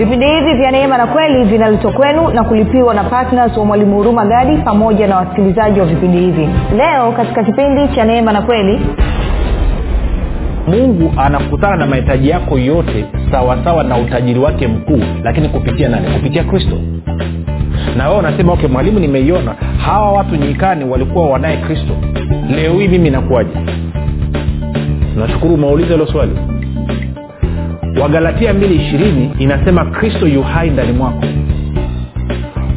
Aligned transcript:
vipindi 0.00 0.26
hivi 0.26 0.54
vya 0.54 0.70
neema 0.70 0.98
na 0.98 1.06
kweli 1.06 1.44
vinaletwa 1.44 1.92
kwenu 1.92 2.28
na 2.28 2.44
kulipiwa 2.44 2.94
na 2.94 3.04
ptns 3.04 3.56
wa 3.56 3.64
mwalimu 3.64 3.96
huruma 3.96 4.24
gadi 4.26 4.56
pamoja 4.56 5.06
na 5.06 5.16
wasikilizaji 5.16 5.80
wa 5.80 5.86
vipindi 5.86 6.18
hivi. 6.18 6.48
Leo 6.76 7.12
katika 7.12 7.44
kipindi 7.44 7.88
cha 7.94 8.04
neema 8.04 8.32
na 8.32 8.42
kweli 8.42 8.80
mungu 10.68 11.12
anakutana 11.16 11.76
na 11.76 11.86
mahitaji 11.86 12.28
yako 12.28 12.58
yote 12.58 13.04
sawasawa 13.30 13.84
na 13.84 13.96
utajiri 13.98 14.38
wake 14.40 14.68
mkuu 14.68 15.02
lakini 15.24 15.48
kupitia 15.48 15.88
nani? 15.88 16.06
Kupitia 16.10 16.44
kristo. 16.44 16.76
Na 17.96 18.06
wewe 18.08 18.18
unasema 18.18 18.52
okay 18.52 18.68
mwalimu 18.68 18.98
nimeiona. 19.00 19.54
Hawa 19.86 20.12
watu 20.12 20.36
nyikani 20.36 20.84
walikuwa 20.84 21.28
wanaye 21.28 21.56
kristo. 21.56 21.92
Leo 22.56 22.72
hii 22.72 22.88
mimi 22.88 23.10
nakuwaje? 23.10 23.50
Nashukuru 25.16 25.54
umeuliza 25.54 25.92
hilo 25.94 26.06
swali 26.06 26.32
wagalatia 28.00 28.52
220 28.52 29.28
inasema 29.38 29.84
kristo 29.84 30.26
yu 30.26 30.42
hai 30.42 30.70
ndani 30.70 30.92
mwako. 30.92 31.24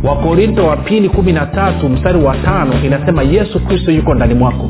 Wakorinto 0.04 0.66
wa 0.66 0.77
pili 0.77 1.08
13 1.08 1.90
mstari 1.90 2.18
wa 2.23 2.38
tano 2.38 2.73
inasema 2.86 3.23
yesu 3.23 3.59
kristo 3.59 3.91
yuko 3.91 4.14
ndani 4.16 4.34
mwako 4.34 4.70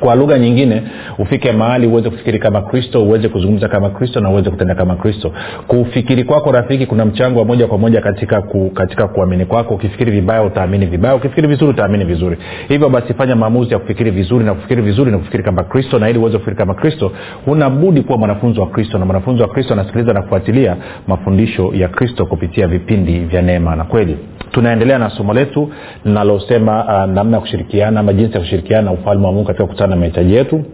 kwa 0.00 0.14
lugha 0.14 0.38
nyingine 0.38 0.82
ufike 1.18 1.52
mahali 1.52 1.86
uweze 1.86 2.10
kufikiri 2.10 2.38
kama 2.38 2.62
kristo 2.62 3.04
uweze 3.04 3.28
kuzungumza 3.28 3.68
kama 3.68 3.90
kristo 3.90 4.20
na 4.20 4.30
uweze 4.30 4.50
kutenda 4.50 4.74
kama 4.74 4.96
kristo. 4.96 5.32
Kufikiri 5.66 6.24
kwako 6.24 6.52
rafiki 6.52 6.86
kuna 6.86 7.04
mchango 7.04 7.38
wa 7.38 7.44
moja 7.44 7.66
kwa 7.66 7.78
moja 7.78 8.00
katika 8.00 8.42
ku, 8.42 8.70
katika 8.74 9.08
kuamini 9.08 9.44
kwako. 9.46 9.74
Ukifikiri 9.74 10.10
vibaya 10.12 10.42
utaamini 10.42 10.86
vibaya. 10.86 11.14
Ukifikiri 11.14 11.48
vizuri 11.48 11.70
utaamini 11.70 12.04
vizuri. 12.04 12.38
Hivyo 12.68 12.88
basi 12.88 13.14
fanya 13.14 13.36
maamuzi 13.36 13.72
ya 13.72 13.78
kufikiri 13.78 14.10
vizuri 14.10 14.44
na 14.44 14.54
kufikiri 14.54 14.82
vizuri 14.82 15.10
na 15.10 15.18
kufikiri 15.18 15.42
kama 15.42 15.64
kristo 15.64 15.98
na 15.98 16.10
ili 16.10 16.18
uweze 16.18 16.38
kufikiri 16.38 16.56
kama 16.56 16.74
kristo 16.74 17.12
unabudi 17.46 18.02
kuwa 18.02 18.18
mwanafunzi 18.18 18.60
wa 18.60 18.66
kristo 18.66 18.98
na 18.98 19.04
mwanafunzi 19.04 19.42
wa 19.42 19.48
kristo 19.48 19.72
anasikiliza 19.72 20.12
na 20.12 20.22
kufuatilia 20.22 20.76
mafundisho 21.06 21.70
ya 21.74 21.88
kristo 21.88 22.26
kupitia 22.26 22.66
vipindi 22.68 23.18
vya 23.18 23.42
neema 23.42 23.76
na 23.76 23.84
kweli. 23.84 24.18
Tunaendelea 24.50 24.98
na 24.98 25.10
somo 25.10 25.34
letu 25.34 25.70
linalosema 26.04 26.84
uh, 26.84 27.14
namna 27.14 27.36
ya 27.36 27.40
kushirikiana 27.40 28.00
ama 28.00 28.12
jinsi 28.12 28.34
ya 28.34 28.40
kushirikiana 28.40 28.82
na 28.82 28.92
ufalme 28.92 29.26
wa 29.26 29.32
mungu 29.32 29.46
katika 29.46 29.66
kukutana 29.78 29.94
na 29.94 30.00
mahitaji 30.00 30.34
yetu 30.34 30.64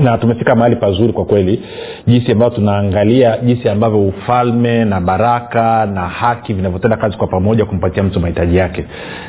na 0.00 0.18
tumefika 0.18 0.54
mahali 0.54 0.76
pazuri 0.76 1.12
kwa 1.12 1.24
kweli. 1.24 1.62
Jinsi 2.06 2.32
ambavyo 2.32 2.56
tunaangalia 2.56 3.38
jinsi 3.38 3.68
ambavyo 3.68 4.00
ufalme 4.00 4.84
na 4.84 5.00
baraka 5.00 5.86
na 5.86 6.00
haki 6.08 6.52
vinavyotenda 6.54 6.96
kazi 6.96 7.16
kwa 7.16 7.26
pamoja 7.26 7.64
kumpatia 7.64 8.02
mtu 8.02 8.20
mahitaji 8.20 8.56
yake. 8.56 8.84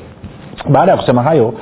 baada 0.69 0.91
ya 0.91 0.97
kusema 0.97 1.23
hayo 1.23 1.53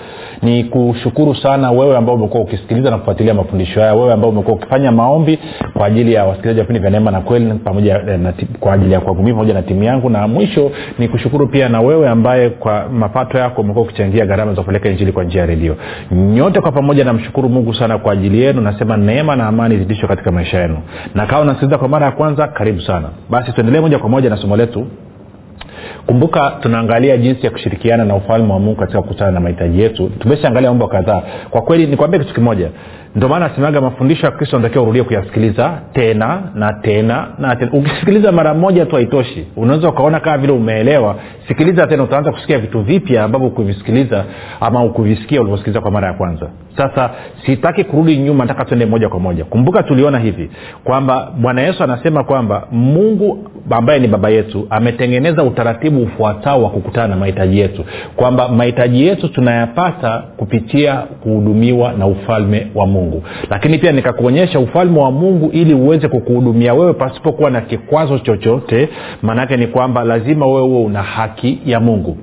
ni 0.41 0.63
kushukuru 0.63 1.35
sana 1.35 1.71
wewe 1.71 1.97
ambao 1.97 2.15
umekuwa 2.15 2.43
ukisikiliza 2.43 2.89
na 2.91 2.97
kufuatilia 2.97 3.33
mafundisho 3.33 3.79
haya 3.79 3.93
wewe 3.93 4.13
ambao 4.13 4.29
umekuwa 4.29 4.55
ukifanya 4.55 4.91
maombi 4.91 5.39
kwa 5.73 5.85
ajili 5.85 6.13
ya 6.13 6.25
wasikilizaji 6.25 6.59
wa 6.59 6.63
vipindi 6.63 6.79
vya 6.79 6.89
neema 6.89 7.11
na 7.11 7.21
kweli 7.21 7.53
pamoja 7.53 7.97
na, 7.97 8.33
kwa 8.59 8.73
ajili 8.73 8.93
ya 8.93 8.99
kwangu 8.99 9.23
pamoja 9.23 9.53
na 9.53 9.61
timu 9.61 9.83
yangu. 9.83 10.09
Na 10.09 10.27
mwisho 10.27 10.71
ni 10.99 11.07
kushukuru 11.07 11.47
pia 11.47 11.69
na 11.69 11.81
wewe 11.81 12.09
ambaye 12.09 12.49
kwa 12.49 12.89
mapato 12.89 13.37
yako 13.37 13.61
umekuwa 13.61 13.85
ukichangia 13.85 14.25
gharama 14.25 14.53
za 14.53 14.61
kupeleka 14.61 14.89
injili 14.89 15.11
kwa 15.11 15.23
njia 15.23 15.41
ya 15.41 15.47
redio. 15.47 15.75
Nyote 16.11 16.61
kwa 16.61 16.71
pamoja 16.71 17.03
namshukuru 17.05 17.49
mungu 17.49 17.73
sana 17.73 17.97
kwa 17.97 18.13
ajili 18.13 18.41
yenu 18.41 18.61
nasema 18.61 18.97
neema 18.97 19.35
na 19.35 19.47
amani 19.47 19.77
zidishwe 19.77 20.07
katika 20.07 20.31
maisha 20.31 20.59
yenu. 20.61 20.77
Na 21.15 21.25
kawa 21.25 21.41
unasikiliza 21.41 21.77
kwa 21.77 21.87
mara 21.87 22.05
ya 22.05 22.11
kwanza 22.11 22.47
karibu 22.47 22.81
sana. 22.81 23.09
Basi 23.29 23.51
tuendelee 23.51 23.79
moja 23.79 23.99
kwa 23.99 24.09
moja 24.09 24.29
na 24.29 24.37
somo 24.37 24.57
letu 24.57 24.87
kumbuka 26.05 26.51
tunaangalia 26.61 27.17
jinsi 27.17 27.45
ya 27.45 27.51
kushirikiana 27.51 28.05
na 28.05 28.15
ufalme 28.15 28.53
wa 28.53 28.59
mungu 28.59 28.75
katika 28.79 29.01
kukutana 29.01 29.31
na 29.31 29.39
mahitaji 29.39 29.81
yetu. 29.81 30.09
Tumeshaangalia 30.19 30.69
mambo 30.69 30.87
kadhaa. 30.87 31.21
Kwa 31.49 31.61
kweli 31.61 31.87
nikwambia 31.87 32.19
kitu 32.19 32.33
kimoja. 32.33 32.69
Ndio 33.15 33.29
maana 33.29 33.45
asemaga 33.45 33.81
mafundisho 33.81 34.25
ya 34.25 34.31
kristo 34.31 34.57
anatakiwa 34.57 34.83
urudie 34.83 35.03
kuyasikiliza 35.03 35.81
tena 35.93 36.41
na 36.55 36.73
tena 36.73 37.27
na 37.39 37.55
tena. 37.55 37.71
Ukisikiliza 37.73 38.31
mara 38.31 38.53
moja 38.53 38.85
tu 38.85 38.95
haitoshi. 38.95 39.47
Unaweza 39.55 39.89
ukaona 39.89 40.19
kama 40.19 40.37
vile 40.37 40.53
umeelewa. 40.53 41.15
Sikiliza 41.47 41.87
tena 41.87 42.03
utaanza 42.03 42.31
kusikia 42.31 42.59
vitu 42.59 42.81
vipya 42.81 43.23
ambavyo 43.23 43.47
ukuvisikiliza 43.47 44.23
ama 44.59 44.83
ukuvisikia 44.83 45.41
ulivyosikiliza 45.41 45.81
kwa 45.81 45.91
mara 45.91 46.07
ya 46.07 46.13
kwanza 46.13 46.49
sasa 46.78 47.09
sitaki 47.45 47.84
kurudi 47.84 48.17
nyuma 48.17 48.44
nataka 48.45 48.66
tuende 48.66 48.85
moja 48.85 49.09
kwa 49.09 49.19
moja. 49.19 49.44
Kumbuka 49.45 49.84
tuliona 49.84 50.19
hivi 50.19 50.50
kwamba 50.84 51.31
bwana 51.38 51.61
yesu 51.61 51.84
anasema 51.84 52.23
kwamba 52.23 52.67
mungu 52.72 53.50
ambaye 53.69 54.00
ni 54.00 54.07
baba 54.07 54.29
yetu 54.29 54.67
ametengeneza 54.69 55.44
utaratibu 55.44 56.01
ufuatao 56.03 56.63
wa 56.63 56.69
kukutana 56.69 57.07
na 57.07 57.16
mahitaji 57.16 57.59
yetu. 57.59 57.85
Kwamba 58.16 58.50
mahitaji 58.50 59.07
yetu 59.07 59.28
tunayapata 59.28 60.23
kupitia 60.38 60.95
kuhudumiwa 60.97 61.94
na 61.94 62.07
ufalme 62.07 62.67
wa 62.75 62.88
mungu. 62.88 63.23
Lakini 63.50 63.78
pia 63.78 63.91
nikakuonyesha 63.91 64.59
ufalme 64.59 65.00
wa 65.00 65.12
mungu 65.12 65.50
ili 65.51 65.73
uweze 65.73 66.07
kukuhudumia 66.07 66.73
wewe 66.73 66.94
pasipokuwa 66.94 67.50
na 67.51 67.62
kikwazo 67.62 68.19
chochote. 68.19 68.89
Maanaake 69.22 69.57
ni 69.57 69.67
kwamba 69.67 70.03
lazima 70.03 70.45
wewe 70.47 70.78
una 70.83 71.01
haki 71.03 71.59
ya 71.66 71.79
mungu 71.79 72.17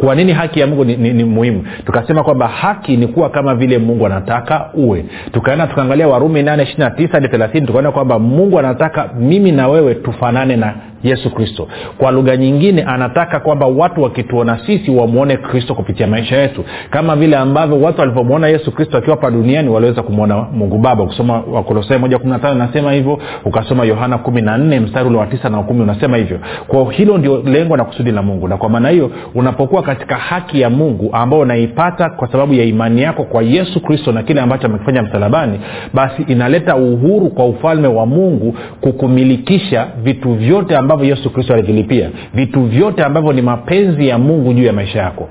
kwa 0.00 0.14
nini 0.14 0.32
haki 0.32 0.60
ya 0.60 0.66
mungu 0.66 0.84
ni, 0.84 0.96
ni, 0.96 1.12
ni 1.12 1.24
muhimu? 1.24 1.64
Tukasema 1.86 2.22
kwamba 2.22 2.48
haki 2.48 2.96
ni 2.96 3.06
kuwa 3.06 3.30
kama 3.30 3.54
vile 3.54 3.78
mungu 3.78 4.06
anataka 4.06 4.70
uwe. 4.74 5.04
Tukaenda 5.32 5.66
tukaangalia 5.66 6.08
warumi 6.08 6.42
8 6.42 7.08
hadi 7.12 7.26
30 7.28 7.66
tukaona 7.66 7.92
kwamba 7.92 8.18
mungu 8.18 8.58
anataka 8.58 9.10
mimi 9.18 9.52
na 9.52 9.68
wewe 9.68 9.94
tufanane 9.94 10.56
na 10.56 10.74
yesu 11.04 11.30
kristo. 11.30 11.68
Kwa 11.98 12.10
lugha 12.10 12.36
nyingine 12.36 12.82
anataka 12.82 13.40
kwamba 13.40 13.66
watu 13.66 14.02
wakituona 14.02 14.58
sisi 14.66 14.90
wamwone 14.90 15.36
kristo 15.36 15.74
kupitia 15.74 16.06
maisha 16.06 16.36
yetu. 16.36 16.64
Kama 16.90 17.16
vile 17.16 17.36
ambavyo 17.36 17.80
watu 17.80 18.00
walivyomwona 18.00 18.48
yesu 18.48 18.72
kristo 18.72 18.98
akiwa 18.98 19.16
hapa 19.16 19.30
duniani 19.30 19.68
waliweza 19.68 20.02
kumwona 20.02 20.36
mungu 20.52 20.78
baba. 20.78 21.02
Ukisoma 21.04 21.42
wakolosai 21.52 21.98
moja 21.98 22.18
kumi 22.18 22.30
na 22.32 22.38
tano 22.38 22.54
inasema 22.54 22.92
hivyo 22.92 23.18
ukasoma 23.44 23.84
yohana 23.84 24.18
kumi 24.18 24.42
na 24.42 24.58
nne 24.58 24.80
mstari 24.80 25.08
ule 25.08 25.18
wa 25.18 25.26
tisa 25.26 25.48
na 25.48 25.62
kumi 25.62 25.82
unasema 25.82 26.16
hivyo. 26.16 26.38
Kwa 26.66 26.92
hilo 26.92 27.18
ndio 27.18 27.42
lengo 27.42 27.76
na 27.76 27.84
kusudi 27.84 28.10
la 28.10 28.22
mungu. 28.22 28.48
Na 28.48 28.56
kwa 28.56 28.68
maana 28.68 28.88
hiyo 28.88 29.10
unapokuwa 29.34 29.82
katika 29.82 30.14
haki 30.16 30.60
ya 30.60 30.70
mungu 30.70 31.10
ambao 31.12 31.38
unaipata 31.40 32.10
kwa 32.10 32.32
sababu 32.32 32.54
ya 32.54 32.64
imani 32.64 33.02
yako 33.02 33.24
kwa 33.24 33.42
yesu 33.42 33.80
kristo 33.80 34.12
na 34.12 34.22
kile 34.22 34.40
ambacho 34.40 34.66
amekifanya 34.66 35.02
msalabani 35.02 35.60
basi 35.94 36.22
inaleta 36.22 36.76
uhuru 36.76 37.28
kwa 37.30 37.46
ufalme 37.46 37.88
wa 37.88 38.06
mungu 38.06 38.54
kukumilikisha 38.80 39.86
vitu 40.02 40.34
vyote 40.34 40.76
ambavyo 40.86 41.06
yesu 41.16 41.30
kristo 41.30 41.54
alivilipia 41.54 42.10
vitu 42.34 42.62
vyote 42.62 43.04
ambavyo 43.04 43.32
ni 43.32 43.42
mapenzi 43.42 44.08
ya 44.08 44.18
mungu 44.18 44.52
juu 44.52 44.64
ya 44.64 44.72
maisha 44.72 44.98
yako. 44.98 45.28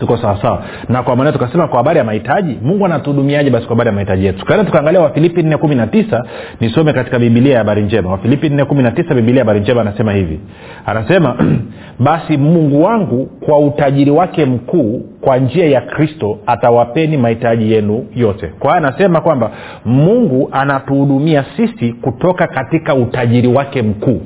Tuko 0.00 0.16
sawasawa 0.16 0.62
na 0.88 1.02
kwa 1.02 1.16
maana 1.16 1.32
tukasema 1.32 1.68
kwa 1.68 1.76
habari 1.76 1.98
ya 1.98 2.04
mahitaji 2.04 2.58
mungu 2.62 2.84
anatuhudumiaje 2.86 3.50
basi 3.50 3.66
kwa 3.66 3.74
habari 3.76 3.88
ya 3.88 3.92
mahitaji 3.94 4.26
yetu? 4.26 4.38
Tukaenda 4.38 4.64
tukaangalia 4.64 5.00
wafilipi 5.00 5.42
nne 5.42 5.56
kumi 5.56 5.74
na 5.74 5.86
tisa 5.86 6.24
nisome 6.60 6.92
katika 6.92 7.18
bibilia 7.18 7.52
ya 7.52 7.58
habari 7.58 7.82
njema. 7.82 8.10
Wafilipi 8.10 8.48
nne 8.48 8.64
kumi 8.64 8.82
na 8.82 8.90
tisa 8.90 9.14
bibilia 9.14 9.38
ya 9.38 9.44
habari 9.44 9.60
njema 9.60 9.80
anasema 9.80 10.12
hivi. 10.12 10.40
Anasema 10.86 11.36
basi 11.98 12.36
mungu 12.36 12.82
wangu 12.82 13.26
kwa 13.26 13.58
utajiri 13.58 14.10
wake 14.10 14.44
mkuu 14.44 15.02
kwa 15.20 15.36
njia 15.38 15.66
ya 15.66 15.80
kristo 15.80 16.38
atawapeni 16.46 17.16
mahitaji 17.16 17.72
yenu 17.72 18.06
yote. 18.14 18.46
Kwa 18.46 18.70
hiyo 18.76 18.88
anasema 18.88 19.20
kwamba 19.20 19.50
mungu 19.84 20.48
anatuhudumia 20.52 21.44
sisi 21.56 21.92
kutoka 21.92 22.46
katika 22.46 22.94
utajiri 22.94 23.48
wake 23.48 23.82
mkuu 23.82 24.20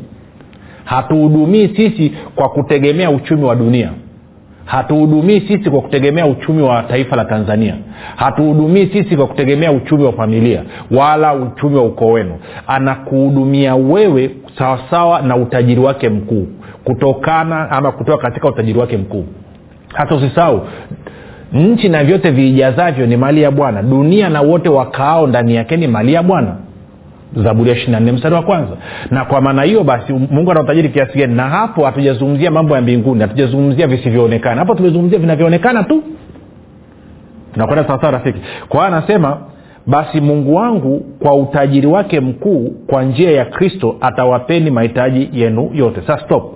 hatuhudumii 0.84 1.68
sisi 1.76 2.12
kwa 2.34 2.48
kutegemea 2.48 3.10
uchumi 3.10 3.44
wa 3.44 3.54
dunia. 3.56 3.90
Hatuhudumii 4.64 5.40
sisi 5.40 5.70
kwa 5.70 5.80
kutegemea 5.80 6.26
uchumi 6.26 6.62
wa 6.62 6.82
taifa 6.82 7.16
la 7.16 7.24
tanzania. 7.24 7.74
Hatuhudumii 8.16 8.86
sisi 8.86 9.16
kwa 9.16 9.26
kutegemea 9.26 9.72
uchumi 9.72 10.04
wa 10.04 10.12
familia 10.12 10.62
wala 10.90 11.34
uchumi 11.34 11.76
wa 11.76 11.82
ukoo 11.84 12.12
wenu. 12.12 12.34
Anakuhudumia 12.66 13.74
wewe 13.74 14.30
sawasawa 14.58 15.22
na 15.22 15.36
utajiri 15.36 15.80
wake 15.80 16.08
mkuu 16.08 16.46
kutokana 16.84 17.70
ama 17.70 17.92
kutoka 17.92 18.22
katika 18.22 18.48
utajiri 18.48 18.78
wake 18.78 18.96
mkuu. 18.96 19.24
Hata 19.94 20.14
usisahau 20.14 20.60
nchi 21.52 21.88
na 21.88 22.04
vyote 22.04 22.30
viijazavyo 22.30 23.06
ni 23.06 23.16
mali 23.16 23.42
ya 23.42 23.50
bwana. 23.50 23.82
Dunia 23.82 24.28
na 24.28 24.40
wote 24.40 24.68
wakaao 24.68 25.26
ndani 25.26 25.54
yake 25.54 25.76
ni 25.76 25.86
mali 25.86 26.12
ya 26.12 26.22
bwana 26.22 26.56
zaburi 27.36 27.70
ya 27.70 28.00
nne 28.00 28.12
mstari 28.12 28.34
wa 28.34 28.42
kwanza. 28.42 28.72
Na 29.10 29.24
kwa 29.24 29.40
maana 29.40 29.62
hiyo 29.62 29.84
basi 29.84 30.12
mungu 30.12 30.50
ana 30.50 30.60
utajiri 30.60 30.88
kiasi 30.88 31.18
gani? 31.18 31.34
Na 31.34 31.42
hapo 31.48 31.84
hatujazungumzia 31.84 32.50
mambo 32.50 32.74
ya 32.74 32.80
mbinguni 32.80 33.20
hatujazungumzia 33.20 33.86
visivyoonekana. 33.86 34.56
Hapo 34.60 34.74
tumezungumzia 34.74 35.18
vinavyoonekana 35.18 35.82
tu. 35.84 36.02
Tunakwenda 37.52 37.84
sawasawa 37.86 38.12
rafiki. 38.12 38.38
Kwa 38.68 38.80
hiyo 38.86 38.96
anasema 38.98 39.38
basi 39.86 40.20
mungu 40.20 40.54
wangu 40.54 41.00
kwa 41.22 41.34
utajiri 41.34 41.86
wake 41.86 42.20
mkuu 42.20 42.70
kwa 42.86 43.02
njia 43.04 43.30
ya 43.30 43.44
kristo 43.44 43.96
atawapeni 44.00 44.70
mahitaji 44.70 45.28
yenu 45.32 45.70
yote. 45.74 46.00
Sa 46.06 46.18
stop. 46.18 46.52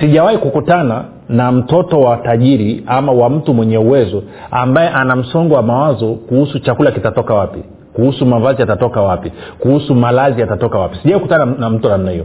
Sijawahi 0.00 0.38
kukutana 0.38 1.04
na 1.28 1.52
mtoto 1.52 2.00
wa 2.00 2.16
tajiri 2.16 2.82
ama 2.86 3.12
wa 3.12 3.30
mtu 3.30 3.54
mwenye 3.54 3.78
uwezo 3.78 4.22
ambaye 4.50 4.88
ana 4.88 5.16
msongo 5.16 5.54
wa 5.54 5.62
mawazo 5.62 6.14
kuhusu 6.14 6.58
chakula 6.58 6.90
kitatoka 6.90 7.34
wapi 7.34 7.58
kuhusu 7.92 8.26
mavazi 8.26 8.60
yatatoka 8.60 9.00
wapi? 9.02 9.32
Kuhusu 9.58 9.94
malazi 9.94 10.40
yatatoka 10.40 10.78
wapi? 10.78 10.98
Sijai 11.02 11.20
kutana 11.20 11.44
na 11.46 11.70
mtu 11.70 11.88
namna 11.88 12.10
hiyo. 12.10 12.24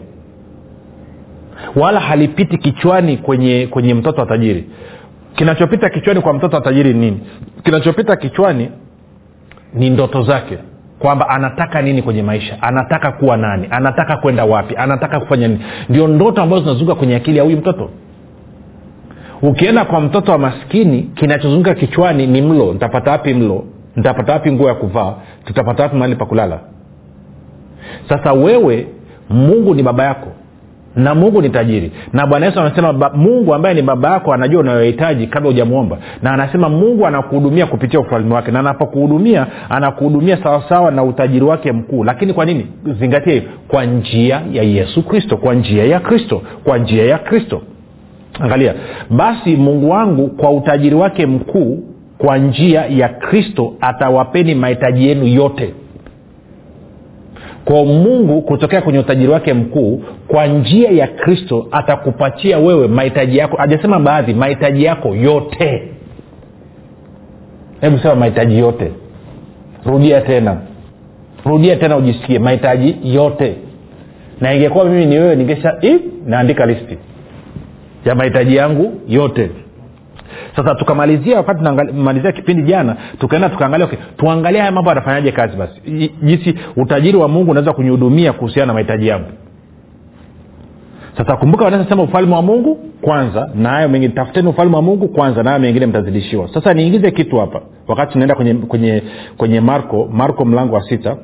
Wala 1.75 2.00
halipiti 2.00 2.57
kichwani 2.57 3.18
kwenye 3.18 3.68
kwenye 3.71 3.94
mtoto 3.94 4.21
wa 4.21 4.27
tajiri. 4.27 4.69
Kinachopita 5.36 5.89
kichwani 5.89 6.21
kwa 6.21 6.33
mtoto 6.33 6.56
wa 6.56 6.62
tajiri 6.62 6.94
ni 6.94 7.00
nini? 7.00 7.19
Kinachopita 7.63 8.15
kichwani 8.15 8.69
ni 9.74 9.89
ndoto 9.89 10.24
zake. 10.24 10.57
Kwamba 11.00 11.30
anataka 11.30 11.81
nini 11.81 12.01
kwenye 12.01 12.24
maisha? 12.24 12.62
Anataka 12.62 13.12
kuwa 13.12 13.38
nani? 13.38 13.68
Anataka 13.71 14.18
kwenda 14.18 14.45
wapi? 14.45 14.75
Anataka 14.77 15.19
kufanya 15.19 15.48
nini? 15.48 15.59
Ndio 15.89 16.07
ndoto 16.07 16.42
ambazo 16.42 16.62
zinazunguka 16.63 16.95
kwenye 16.95 17.16
akili 17.16 17.38
ya 17.38 17.44
huyu 17.44 17.57
mtoto. 17.57 17.89
Ukienda 19.42 19.86
kwa 19.86 20.01
mtoto 20.01 20.31
wa 20.31 20.38
maskini 20.38 21.01
kinachozunguka 21.01 21.74
kichwani 21.75 22.27
ni 22.27 22.42
mlo. 22.42 22.74
Ntapata 22.74 23.12
wapi 23.12 23.33
mlo 23.33 23.66
ntapata 23.95 24.34
wapi 24.34 24.51
nguo 24.51 24.68
ya 24.68 24.74
kuvaa? 24.74 25.13
Tutapata 25.45 25.84
wapi 25.84 25.95
mahali 25.95 26.16
pa 26.16 26.25
kulala? 26.25 26.60
Sasa 28.10 28.34
wewe 28.34 28.88
mungu 29.30 29.75
ni 29.75 29.84
baba 29.84 30.04
yako 30.04 30.28
na 30.95 31.16
mungu 31.16 31.42
ni 31.42 31.50
tajiri. 31.50 31.92
Na 32.13 32.28
bwana 32.28 32.45
yesu 32.45 32.60
anasema 32.60 32.94
mungu 33.16 33.54
ambaye 33.54 33.75
ni 33.75 33.81
baba 33.81 34.12
yako 34.13 34.34
anajua 34.34 34.62
unayohitaji 34.62 35.28
kabla 35.28 35.50
hujamwomba 35.50 35.98
na 36.22 36.31
anasema 36.31 36.69
mungu 36.69 37.07
anakuhudumia 37.07 37.66
kupitia 37.66 38.00
ufalme 38.00 38.34
wake. 38.36 38.51
Na 38.51 38.60
anapokuhudumia 38.60 39.48
anakuhudumia 39.69 40.44
sawasawa 40.44 40.92
na 40.92 41.04
utajiri 41.04 41.45
wake 41.45 41.72
mkuu. 41.72 42.04
Lakini 42.04 42.34
kwa 42.34 42.45
nini? 42.45 42.68
Zingatia 43.00 43.34
hivi 43.34 43.48
kwa 43.68 43.86
njia 43.86 44.42
ya 44.51 44.63
yesu 44.63 45.04
kristo 45.04 45.38
kwa 45.38 45.54
njia 45.54 45.86
ya 45.86 46.00
kristo 46.00 46.42
kwa 46.63 46.78
njia 46.78 47.06
ya 47.06 47.18
kristo. 47.18 47.62
Angalia 48.40 48.74
basi 49.10 49.56
mungu 49.56 49.90
wangu 49.90 50.28
kwa 50.28 50.51
utajiri 50.51 50.95
wake 50.95 51.25
mkuu 51.25 51.84
kwa 52.25 52.38
njia 52.38 52.86
ya 52.86 53.10
kristo 53.10 53.74
atawapeni 53.81 54.56
mahitaji 54.56 55.08
yenu 55.08 55.25
yote. 55.25 55.74
Kwa 57.66 57.86
mungu 57.86 58.42
kutokea 58.42 58.81
kwenye 58.81 59.00
utajiri 59.00 59.28
wake 59.31 59.54
mkuu 59.54 60.04
kwa 60.28 60.48
njia 60.48 60.90
ya 60.92 61.08
kristo 61.08 61.68
atakupatia 61.72 62.60
wewe 62.60 62.88
mahitaji 62.88 63.38
yako. 63.38 63.58
Ajasema 63.62 64.00
baadhi 64.00 64.34
mahitaji 64.34 64.84
yako 64.84 65.16
yote. 65.16 65.84
Hebu 67.81 68.00
sema 68.00 68.16
mahitaji 68.16 68.60
yote. 68.60 68.92
Rudia 69.86 70.22
tena. 70.22 70.58
Rudia 71.46 71.76
tena 71.76 71.98
ujisikie 71.98 72.40
mahitaji 72.40 72.96
yote. 73.04 73.56
Na 74.42 74.54
ingekuwa 74.54 74.86
mimi 74.86 75.06
ni 75.06 75.18
wewe 75.19 75.36
ningesha 75.36 75.74
naandika 76.26 76.66
listi 76.66 76.98
ya 78.06 78.16
mahitaji 78.16 78.56
yangu 78.56 78.94
yote 79.08 79.50
sasa 80.56 80.76
tukamalizia 80.76 81.38
wakati 81.38 81.60
tunamalizia 81.60 82.32
kipindi 82.32 82.64
jana 82.64 82.96
tukaenda 83.20 83.50
tukaangalia 83.50 83.86
okay, 83.86 84.00
tuangalie 84.18 84.60
haya 84.60 84.72
mambo 84.72 84.92
anafanyaje 84.92 85.32
kazi 85.32 85.58
basi. 85.58 85.82
Jinsi 86.24 86.56
utajiri 86.76 87.18
wa 87.18 87.28
mungu 87.28 87.52
unaweza 87.52 87.74
kunihudumia 87.74 88.34
kuhusiana 88.34 88.66
na 88.68 88.74
mahitaji 88.74 89.08
yangu. 89.08 89.30
Sasa 91.18 91.38
kumbuka 91.38 91.66
wanasema 91.66 92.04
ufalme 92.04 92.36
wa 92.36 92.42
mungu 92.42 92.76
kwanza 93.02 93.50
na 93.56 93.70
hayo 93.70 93.90
mengine 93.90 94.14
tafuteni 94.14 94.48
ufalme 94.48 94.76
wa 94.76 94.82
mungu 94.82 95.08
kwanza 95.08 95.44
na 95.44 95.50
hayo 95.50 95.62
mengine 95.62 95.86
mtazidishiwa. 95.86 96.50
Sasa 96.54 96.74
niingize 96.74 97.12
kitu 97.12 97.38
hapa 97.38 97.62
wakati 97.88 98.12
tunaenda 98.14 98.36
kwenye 98.36 98.54
kwenye 98.54 99.04
kwenye 99.38 99.62
marko 99.62 100.08
marko 100.12 100.46
mlango 100.46 100.76
wa 100.76 100.82
sita. 100.90 101.18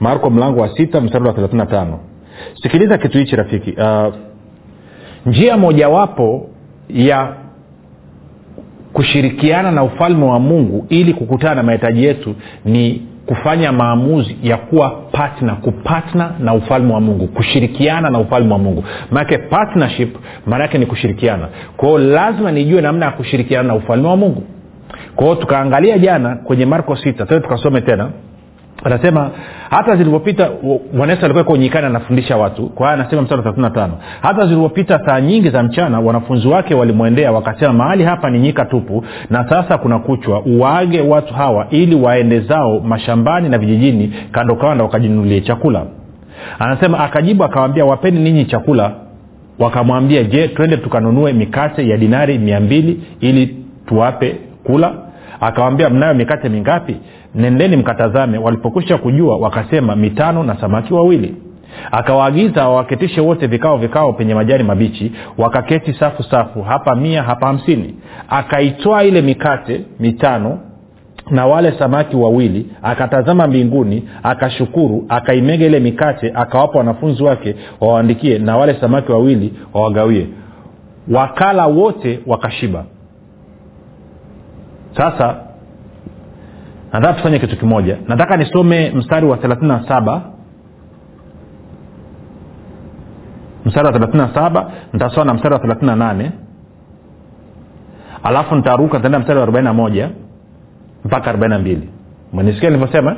Marko 0.00 0.30
mlango 0.30 0.60
wa 0.60 0.76
sita 0.76 1.00
mstari 1.00 1.24
wa 1.24 1.32
thelathini 1.32 1.58
na 1.58 1.66
tano. 1.66 1.98
Sikiliza 2.62 2.98
kitu 2.98 3.18
hichi 3.18 3.36
rafiki 3.36 3.70
uh, 3.72 4.14
njia 5.26 5.56
mojawapo 5.56 6.46
ya 6.88 7.34
kushirikiana 8.98 9.70
na 9.70 9.82
ufalme 9.82 10.24
wa 10.24 10.40
mungu 10.40 10.86
ili 10.88 11.14
kukutana 11.14 11.54
na 11.54 11.62
mahitaji 11.62 12.04
yetu 12.04 12.34
ni 12.64 13.02
kufanya 13.26 13.72
maamuzi 13.72 14.36
ya 14.42 14.56
kuwa 14.56 14.90
patna 15.12 15.54
kupatna 15.54 16.30
na 16.38 16.54
ufalme 16.54 16.92
wa 16.94 17.00
mungu 17.00 17.26
kushirikiana 17.26 18.10
na 18.10 18.18
ufalme 18.18 18.52
wa 18.52 18.58
mungu. 18.58 18.84
Maanake 19.10 19.38
partnership 19.38 20.16
maanaake 20.46 20.78
ni 20.78 20.86
kushirikiana. 20.86 21.48
Kwao 21.76 21.98
lazima 21.98 22.52
nijue 22.52 22.80
namna 22.80 23.06
ya 23.06 23.12
kushirikiana 23.12 23.68
na 23.68 23.74
ufalme 23.74 24.08
wa 24.08 24.16
mungu. 24.16 24.42
Kwao 25.16 25.34
tukaangalia 25.34 25.98
jana 25.98 26.36
kwenye 26.36 26.66
marko 26.66 26.94
6 26.94 27.26
tena 27.26 27.40
tukasome 27.40 27.80
tena 27.80 28.10
anasema 28.84 29.30
hata 29.70 29.96
zilivyopita 29.96 30.50
bwana 30.92 31.12
yesu 31.12 31.24
alikuwa 31.24 31.58
nyikani 31.58 31.86
anafundisha 31.86 32.36
watu. 32.36 32.66
Kwa 32.66 32.86
hiyo 32.86 33.00
anasema 33.02 33.22
mstari 33.22 33.42
wa 33.42 33.52
35 33.52 33.88
hata 34.22 34.42
zilivyopita 34.42 35.00
saa 35.06 35.20
nyingi 35.20 35.50
za 35.50 35.62
mchana 35.62 36.00
wanafunzi 36.00 36.48
wake 36.48 36.74
walimwendea 36.74 37.32
wakasema 37.32 37.72
mahali 37.72 38.04
hapa 38.04 38.30
ni 38.30 38.38
nyika 38.38 38.64
tupu 38.64 39.04
na 39.30 39.48
sasa 39.48 39.78
kuna 39.78 39.98
kuchwa. 39.98 40.40
Uwaage 40.42 41.00
watu 41.00 41.34
hawa 41.34 41.66
ili 41.70 41.94
waende 41.96 42.40
zao 42.40 42.80
mashambani 42.80 43.48
na 43.48 43.58
vijijini 43.58 44.12
kando 44.32 44.56
kando 44.56 44.84
wakajinunulie 44.84 45.40
chakula. 45.40 45.82
Anasema 46.58 46.98
akajibu 47.00 47.44
akawambia 47.44 47.84
wapeni 47.84 48.20
ninyi 48.20 48.44
chakula. 48.44 48.90
Wakamwambia 49.58 50.22
je 50.24 50.48
twende 50.48 50.76
tukanunue 50.76 51.32
mikate 51.32 51.88
ya 51.88 51.96
dinari 51.96 52.38
mia 52.38 52.60
mbili 52.60 53.00
ili 53.20 53.56
tuwape 53.86 54.36
kula? 54.64 54.92
Akawambia 55.40 55.90
mnayo 55.90 56.14
mikate 56.14 56.48
mingapi 56.48 56.96
nendeni 57.34 57.76
mkatazame. 57.76 58.38
Walipokwisha 58.38 58.98
kujua 58.98 59.36
wakasema 59.36 59.96
mitano 59.96 60.42
na 60.42 60.60
samaki 60.60 60.94
wawili. 60.94 61.34
Akawaagiza 61.92 62.68
wawaketishe 62.68 63.20
wote 63.20 63.46
vikao 63.46 63.76
vikao 63.76 64.12
penye 64.12 64.34
majani 64.34 64.62
mabichi 64.64 65.12
wakaketi 65.38 65.92
safu 65.92 66.22
safu 66.22 66.62
hapa 66.62 66.94
mia 66.96 67.22
hapa 67.22 67.46
hamsini. 67.46 67.94
Akaitwaa 68.28 69.02
ile 69.02 69.22
mikate 69.22 69.80
mitano 70.00 70.58
na 71.30 71.46
wale 71.46 71.72
samaki 71.78 72.16
wawili 72.16 72.66
akatazama 72.82 73.46
mbinguni 73.46 74.08
akashukuru 74.22 75.04
akaimega 75.08 75.66
ile 75.66 75.80
mikate 75.80 76.32
akawapa 76.34 76.78
wanafunzi 76.78 77.22
wake 77.22 77.54
wawaandikie 77.80 78.38
na 78.38 78.56
wale 78.56 78.74
samaki 78.80 79.12
wawili 79.12 79.54
wawagawie. 79.74 80.26
Wakala 81.12 81.66
wote 81.66 82.20
wakashiba. 82.26 82.84
Sasa 84.96 85.36
nataka 86.92 87.12
tufanye 87.14 87.38
kitu 87.38 87.56
kimoja. 87.56 87.96
Nataka 88.08 88.36
nisome 88.36 88.90
mstari 88.90 89.26
wa 89.26 89.36
37 89.36 90.20
mstari 93.64 93.86
wa 93.86 93.92
37 93.92 94.64
nitasoma 94.92 95.24
na 95.24 95.34
mstari 95.34 95.54
wa 95.54 95.60
38 95.60 96.30
alafu 98.22 98.54
nitaruka 98.54 98.96
nitaenda 98.96 99.18
mstari 99.18 99.38
wa 99.40 99.46
41 99.46 100.08
mpaka 101.04 101.32
42 101.32 101.76
mwenisikia 102.32 102.70
nilivyosema? 102.70 103.16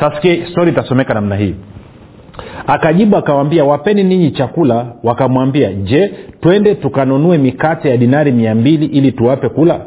Sasa 0.00 0.20
stori 0.52 0.70
itasomeka 0.70 1.14
namna 1.14 1.36
hii. 1.36 1.54
Akajibu 2.66 3.16
akawambia 3.16 3.64
wapeni 3.64 4.04
ninyi 4.04 4.30
chakula. 4.30 4.86
Wakamwambia 5.02 5.72
je 5.72 6.14
twende 6.40 6.74
tukanunue 6.74 7.38
mikate 7.38 7.90
ya 7.90 7.96
dinari 7.96 8.32
mia 8.32 8.54
mbili 8.54 8.86
ili 8.86 9.12
tuwape 9.12 9.48
kula 9.48 9.80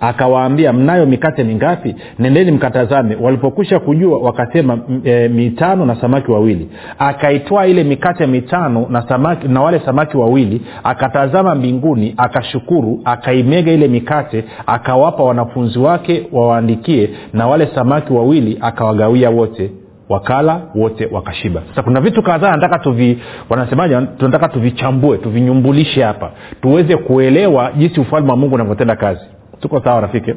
akawaambia 0.00 0.72
mnayo 0.72 1.06
mikate 1.06 1.44
mingapi? 1.44 1.94
Nendeni 2.18 2.50
mkatazame. 2.52 3.16
Walipokwisha 3.20 3.78
kujua 3.80 4.18
wakasema 4.18 4.78
e, 5.04 5.28
mitano 5.28 5.84
na 5.86 5.96
samaki 6.00 6.30
wawili. 6.30 6.68
Akaitwaa 6.98 7.66
ile 7.66 7.84
mikate 7.84 8.26
mitano 8.26 8.86
na 8.90 9.08
samaki 9.08 9.48
na 9.48 9.62
wale 9.62 9.80
samaki 9.80 10.16
wawili 10.16 10.62
akatazama 10.84 11.54
mbinguni 11.54 12.14
akashukuru 12.16 13.00
akaimega 13.04 13.72
ile 13.72 13.88
mikate 13.88 14.44
akawapa 14.66 15.22
wanafunzi 15.24 15.78
wake 15.78 16.26
wawaandikie 16.32 17.10
na 17.32 17.46
wale 17.46 17.66
samaki 17.74 18.12
wawili 18.12 18.58
akawagawia 18.60 19.30
wote. 19.30 19.70
Wakala 20.08 20.60
wote 20.74 21.08
wakashiba. 21.12 21.62
Sasa 21.68 21.82
kuna 21.82 22.00
vitu 22.00 22.22
kadhaa 22.22 22.50
nataka 22.50 22.78
tuvi 22.78 23.18
wanasemaje? 23.50 24.00
Tunataka 24.18 24.48
tuvichambue 24.48 25.18
tuvinyumbulishe 25.18 26.02
hapa. 26.02 26.30
Tuweze 26.62 26.96
kuelewa 26.96 27.72
jinsi 27.76 28.00
ufalme 28.00 28.30
wa 28.30 28.36
mungu 28.36 28.54
unavyotenda 28.54 28.96
kazi 28.96 29.20
tuko 29.60 29.80
sawa 29.84 30.00
rafiki? 30.00 30.34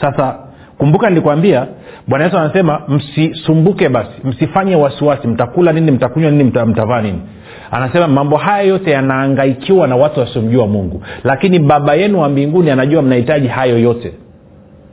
Sasa 0.00 0.38
kumbuka 0.78 1.08
nilikwambia 1.08 1.66
bwana 2.08 2.24
yesu 2.24 2.38
anasema 2.38 2.80
msisumbuke 2.88 3.88
basi 3.88 4.10
msifanye 4.24 4.76
wasiwasi 4.76 5.28
mtakula 5.28 5.72
nini 5.72 5.90
mtakunywa 5.90 6.30
nini 6.30 6.44
mta, 6.44 6.66
mtavaa 6.66 7.00
nini. 7.02 7.20
Anasema 7.70 8.08
mambo 8.08 8.36
haya 8.36 8.62
yote 8.62 8.90
yanaangaikiwa 8.90 9.86
na 9.88 9.96
watu 9.96 10.20
wasiomjua 10.20 10.66
mungu. 10.66 11.02
Lakini 11.24 11.58
baba 11.58 11.94
yenu 11.94 12.20
wa 12.20 12.28
mbinguni 12.28 12.70
anajua 12.70 13.02
mnahitaji 13.02 13.48
hayo 13.48 13.78
yote. 13.78 14.12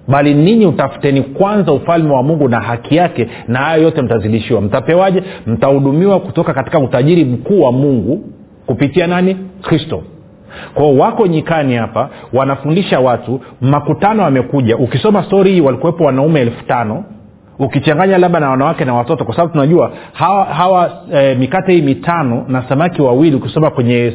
Bali 0.07 0.33
ninyi 0.33 0.65
utafuteni 0.65 1.21
kwanza 1.21 1.71
ufalme 1.73 2.13
wa 2.13 2.23
mungu 2.23 2.49
na 2.49 2.59
haki 2.61 2.95
yake 2.95 3.27
na 3.47 3.59
hayo 3.59 3.83
yote 3.83 4.01
mtazidishiwa. 4.01 4.61
Mtapewaje? 4.61 5.23
Mtahudumiwa 5.47 6.19
kutoka 6.19 6.53
katika 6.53 6.79
utajiri 6.79 7.25
mkuu 7.25 7.61
wa 7.61 7.71
mungu 7.71 8.23
kupitia 8.65 9.07
nani? 9.07 9.37
Kristo 9.61 10.03
kwao 10.73 10.95
wako 10.97 11.27
nyikani 11.27 11.75
hapa 11.75 12.09
wanafundisha 12.33 12.99
watu 12.99 13.41
makutano 13.61 14.25
amekuja 14.25 14.77
ukisoma 14.77 15.23
stori 15.23 15.51
hii 15.51 15.61
walikuwepo 15.61 16.03
wanaume 16.03 16.39
elfu 16.41 16.63
tano. 16.65 17.03
Ukichanganya 17.59 18.17
labda 18.17 18.39
na 18.39 18.49
wanawake 18.49 18.85
na 18.85 18.93
watoto 18.93 19.25
kwa 19.25 19.35
sababu 19.35 19.53
tunajua 19.53 19.91
hawa, 20.13 20.45
hawa 20.45 20.91
e, 21.13 21.35
mikate 21.35 21.73
hii 21.73 21.81
mitano 21.81 22.45
na 22.47 22.63
samaki 22.69 23.01
wawili 23.01 23.35
ukisoma 23.35 23.69
kwenye 23.69 24.13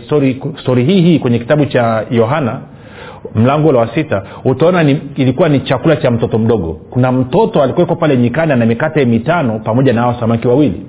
stori, 0.57 0.85
hii 0.85 1.01
hii 1.01 1.19
kwenye 1.19 1.39
kitabu 1.39 1.65
cha 1.67 2.05
yohana 2.11 2.61
mlango 3.35 3.69
ule 3.69 3.79
wa 3.79 3.89
sita 3.95 4.23
utaona 4.45 4.83
ni, 4.83 5.01
ilikuwa 5.17 5.49
ni 5.49 5.61
chakula 5.61 5.97
cha 5.97 6.11
mtoto 6.11 6.39
mdogo. 6.39 6.81
Kuna 6.91 7.13
mtoto 7.13 7.63
alikuweko 7.63 7.97
pale 7.97 8.17
nyikani 8.17 8.57
na 8.57 8.67
mikate 8.67 9.05
mitano 9.05 9.59
pamoja 9.59 9.93
na 9.93 10.01
hawa 10.01 10.21
samaki 10.21 10.49
wawili. 10.49 10.87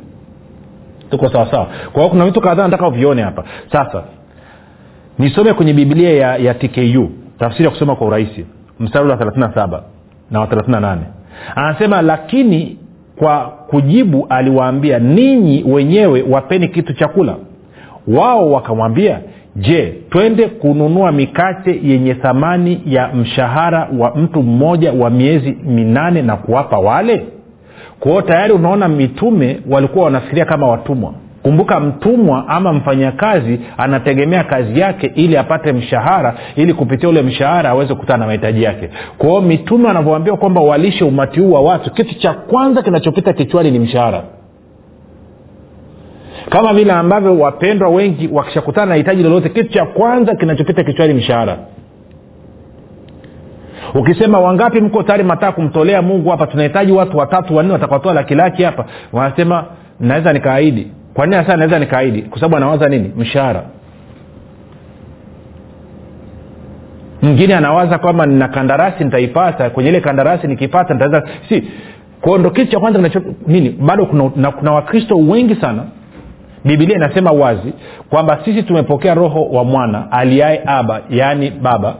Tuko 1.11 1.29
sawasawa 1.29 1.65
kwa 1.93 2.01
hiyo 2.01 2.09
kuna 2.09 2.25
vitu 2.25 2.41
kadhaa 2.41 2.63
nataka 2.63 2.87
uvione 2.87 3.21
hapa. 3.21 3.43
Sasa 3.71 4.03
nisome 5.19 5.53
kwenye 5.53 5.73
biblia 5.73 6.09
ya, 6.13 6.37
ya 6.37 6.53
tku 6.53 7.09
tafsiri 7.39 7.63
ya 7.65 7.69
kusoma 7.69 7.95
kwa 7.95 8.07
urahisi. 8.07 8.45
Mstari 8.79 9.09
wa 9.09 9.15
37 9.15 9.81
na 10.31 10.39
wa 10.39 10.45
38 10.45 10.97
anasema 11.55 12.01
lakini 12.01 12.77
kwa 13.15 13.39
kujibu 13.67 14.25
aliwaambia 14.29 14.99
ninyi 14.99 15.63
wenyewe 15.67 16.25
wapeni 16.29 16.67
kitu 16.67 16.93
chakula. 16.93 17.35
Wao 18.07 18.51
wakamwambia 18.51 19.19
je 19.55 19.93
twende 20.09 20.47
kununua 20.47 21.11
mikate 21.11 21.79
yenye 21.83 22.13
thamani 22.13 22.81
ya 22.85 23.07
mshahara 23.07 23.89
wa 23.97 24.15
mtu 24.15 24.43
mmoja 24.43 24.93
wa 24.93 25.09
miezi 25.09 25.51
minane 25.65 26.21
na 26.21 26.35
kuwapa 26.35 26.77
wale? 26.79 27.25
Kwao 27.99 28.21
tayari 28.21 28.53
unaona 28.53 28.87
mitume 28.87 29.59
walikuwa 29.69 30.05
wanafikiria 30.05 30.45
kama 30.45 30.67
watumwa 30.67 31.13
kumbuka 31.43 31.79
mtumwa 31.79 32.47
ama 32.47 32.73
mfanyakazi 32.73 33.59
anategemea 33.77 34.43
kazi 34.43 34.79
yake 34.79 35.11
ili 35.15 35.37
apate 35.37 35.73
mshahara 35.73 36.35
ili 36.55 36.73
kupitia 36.73 37.09
ule 37.09 37.21
mshahara 37.21 37.69
aweze 37.69 37.93
kukutana 37.93 38.17
na 38.17 38.25
mahitaji 38.25 38.63
yake. 38.63 38.89
Kwao 39.17 39.41
mitume 39.41 39.87
wanavyoambiwa 39.87 40.37
kwamba 40.37 40.61
walishe 40.61 41.03
umati 41.03 41.39
huu 41.39 41.51
wa 41.51 41.61
watu 41.61 41.91
kitu 41.93 42.15
cha 42.19 42.33
kwanza 42.33 42.81
kinachopita 42.81 43.33
kichwani 43.33 43.71
ni 43.71 43.79
mshahara. 43.79 44.23
Kama 46.49 46.73
vile 46.73 46.91
ambavyo 46.91 47.39
wapendwa 47.39 47.89
wengi 47.89 48.29
wakishakutana 48.33 48.85
na 48.85 48.95
hitaji 48.95 49.23
lolote 49.23 49.49
kitu 49.49 49.69
cha 49.73 49.85
kwanza 49.85 50.35
kinachopita 50.35 50.83
kichwani 50.83 51.13
mshahara. 51.13 51.57
Ukisema 53.95 54.39
wangapi 54.39 54.81
mko 54.81 55.03
tayari 55.03 55.23
mataa 55.23 55.51
kumtolea 55.51 56.01
mungu 56.01 56.29
hapa 56.29 56.47
tunahitaji 56.47 56.91
watu 56.91 57.17
watatu 57.17 57.55
wanne 57.55 57.73
watakaotoa 57.73 58.13
lakilaki 58.13 58.63
hapa. 58.63 58.85
Wanasema 59.13 59.65
naweza 59.99 60.33
nikaahidi 60.33 60.87
kwa 61.19 61.25
nini 61.25 61.35
hasa 61.37 61.57
naweza 61.57 61.79
nikaahidi? 61.79 62.21
Kwa 62.21 62.39
sababu 62.39 62.57
anawaza 62.57 62.89
nini? 62.89 63.11
Mshahara. 63.17 63.63
Mwingine 67.21 67.55
anawaza 67.55 67.97
kwamba 67.97 68.25
nina 68.25 68.47
kandarasi 68.47 69.03
nitaipata. 69.03 69.69
Kwenye 69.69 69.89
ile 69.89 70.01
kandarasi 70.01 70.47
nikipata 70.47 70.93
nitaweza 70.93 71.23
si 71.49 71.63
kwao 72.21 72.49
kitu 72.49 72.71
cha 72.71 72.79
kwanza 72.79 72.99
nacho 72.99 73.21
nini? 73.47 73.69
Bado 73.69 74.05
kuna, 74.05 74.31
na, 74.35 74.51
kuna 74.51 74.71
wakristo 74.71 75.15
wengi 75.17 75.55
sana. 75.55 75.83
Bibilia 76.65 76.95
inasema 76.95 77.31
wazi 77.31 77.73
kwamba 78.09 78.39
sisi 78.45 78.63
tumepokea 78.63 79.13
roho 79.13 79.45
wa 79.45 79.63
mwana 79.63 80.11
aliaye 80.11 80.61
aba 80.65 81.01
yaani 81.09 81.51
baba 81.51 81.95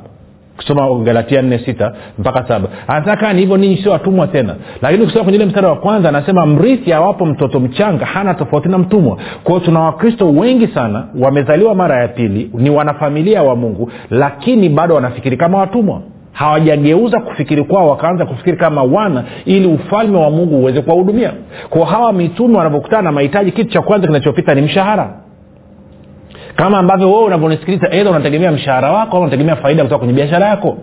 kusoma 0.60 0.96
galatia 1.04 1.42
nne 1.42 1.60
sita 1.60 1.94
mpaka 2.20 2.48
saba. 2.48 2.68
Anataka 2.88 3.34
ni 3.34 3.39
hivyo 3.39 3.58
ninyi 3.58 3.78
sio 3.78 3.92
watumwa 3.92 4.28
tena. 4.28 4.56
Lakini 4.82 5.04
ukisoma 5.04 5.24
kwenye 5.24 5.38
ile 5.38 5.46
mstari 5.46 5.66
wa 5.68 5.75
kwanza 5.75 6.10
anasema 6.10 6.46
mrithi 6.46 6.94
awapo 6.94 7.25
mtoto 7.25 7.60
mchanga 7.60 8.06
hana 8.06 8.34
tofauti 8.34 8.70
na 8.70 8.78
mtumwa. 8.78 9.18
Kwao 9.44 9.60
tuna 9.60 9.80
wakristo 9.80 10.30
wengi 10.30 10.68
sana 10.68 11.04
wamezaliwa 11.20 11.75
mara 11.75 12.01
ya 12.01 12.08
pili 12.08 12.51
ni 12.54 12.70
wanafamilia 12.70 13.44
wa 13.44 13.56
mungu 13.56 13.92
lakini 14.10 14.70
bado 14.70 14.96
wanafikiri 14.96 15.38
kama 15.38 15.58
watumwa. 15.58 16.01
Hawajageuza 16.32 17.20
kufikiri 17.20 17.63
kwao 17.63 17.89
wakaanza 17.89 18.25
kufikiri 18.25 18.58
kama 18.58 18.84
wana 18.84 19.24
ili 19.46 19.68
ufalme 19.68 20.18
wa 20.18 20.30
mungu 20.30 20.56
uweze 20.60 20.82
kuwahudumia. 20.82 21.32
Kwao 21.70 21.86
hawa 21.86 22.13
mitume 22.13 22.58
wanavyokutana 22.58 23.01
na 23.01 23.12
mahitaji 23.12 23.51
kitu 23.51 23.70
cha 23.70 23.82
kwanza 23.82 24.08
kinachopita 24.08 24.56
ni 24.56 24.62
mshahara 24.62 25.13
kama 26.60 26.78
ambavyo 26.78 27.12
wewe 27.12 27.24
unavyonisikiliza 27.24 27.88
edha 27.92 28.10
unategemea 28.10 28.51
mshahara 28.51 28.92
wako 28.92 29.18
au 29.18 29.22
unategemea 29.22 29.56
faida 29.56 29.84
kutoka 29.84 30.00
kwenye 30.00 30.13
biashara 30.13 30.48
yako. 30.48 30.78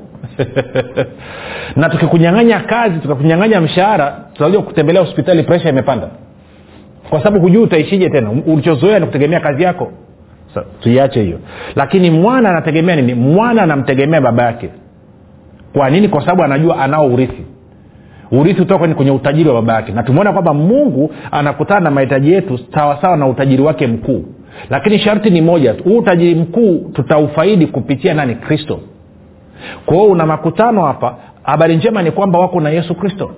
Na 1.76 1.88
tukikunyang'anya 1.88 2.60
kazi 2.60 2.98
tukakunyang'anya 2.98 3.60
mshahara 3.60 4.16
tutakuja 4.32 4.60
kutembelea 4.60 5.02
hospitali 5.02 5.42
presha 5.42 5.68
imepanda. 5.68 6.08
Kwa 7.10 7.22
sababu 7.22 7.40
hujui 7.40 7.62
utaishije 7.62 8.10
tena. 8.10 8.30
Ulichozoea 8.30 8.98
ni 8.98 9.06
kutegemea 9.06 9.40
kazi 9.40 9.62
yako. 9.62 9.92
So, 10.54 10.64
tuiache 10.80 11.22
hiyo. 11.22 11.38
Lakini 11.74 12.10
mwana 12.10 12.50
anategemea 12.50 12.96
nini? 12.96 13.14
Mwana 13.14 13.62
anamtegemea 13.62 14.20
baba 14.20 14.42
yake. 14.42 14.70
Kwa 15.72 15.90
nini? 15.90 16.08
Kwa 16.08 16.20
sababu 16.20 16.42
anajua 16.42 16.78
anao 16.78 17.06
urithi. 17.06 17.42
Urithi 18.32 18.62
utoka 18.62 18.94
kwenye 18.94 19.10
utajiri 19.10 19.48
wa 19.48 19.54
baba 19.54 19.74
yake. 19.74 19.92
Na 19.92 20.02
tumeona 20.02 20.32
kwamba 20.32 20.54
mungu 20.54 21.14
anakutana 21.30 21.80
na 21.80 21.90
mahitaji 21.90 22.32
yetu 22.32 22.58
sawasawa 22.74 23.16
na 23.16 23.26
utajiri 23.26 23.62
wake 23.62 23.86
mkuu 23.86 24.24
lakini 24.70 24.98
sharti 24.98 25.30
ni 25.30 25.40
moja 25.42 25.74
tu. 25.74 25.84
Huu 25.84 25.98
utajiri 25.98 26.34
mkuu 26.34 26.90
tutaufaidi 26.92 27.66
kupitia 27.66 28.14
nani? 28.14 28.34
Kristo. 28.34 28.80
Kwa 29.86 29.96
hiyo 29.96 30.10
una 30.10 30.26
makutano 30.26 30.82
hapa. 30.84 31.16
Habari 31.42 31.76
njema 31.76 32.02
ni 32.02 32.10
kwamba 32.10 32.38
wako 32.38 32.60
na 32.60 32.70
yesu 32.70 32.94
kristo. 32.94 33.30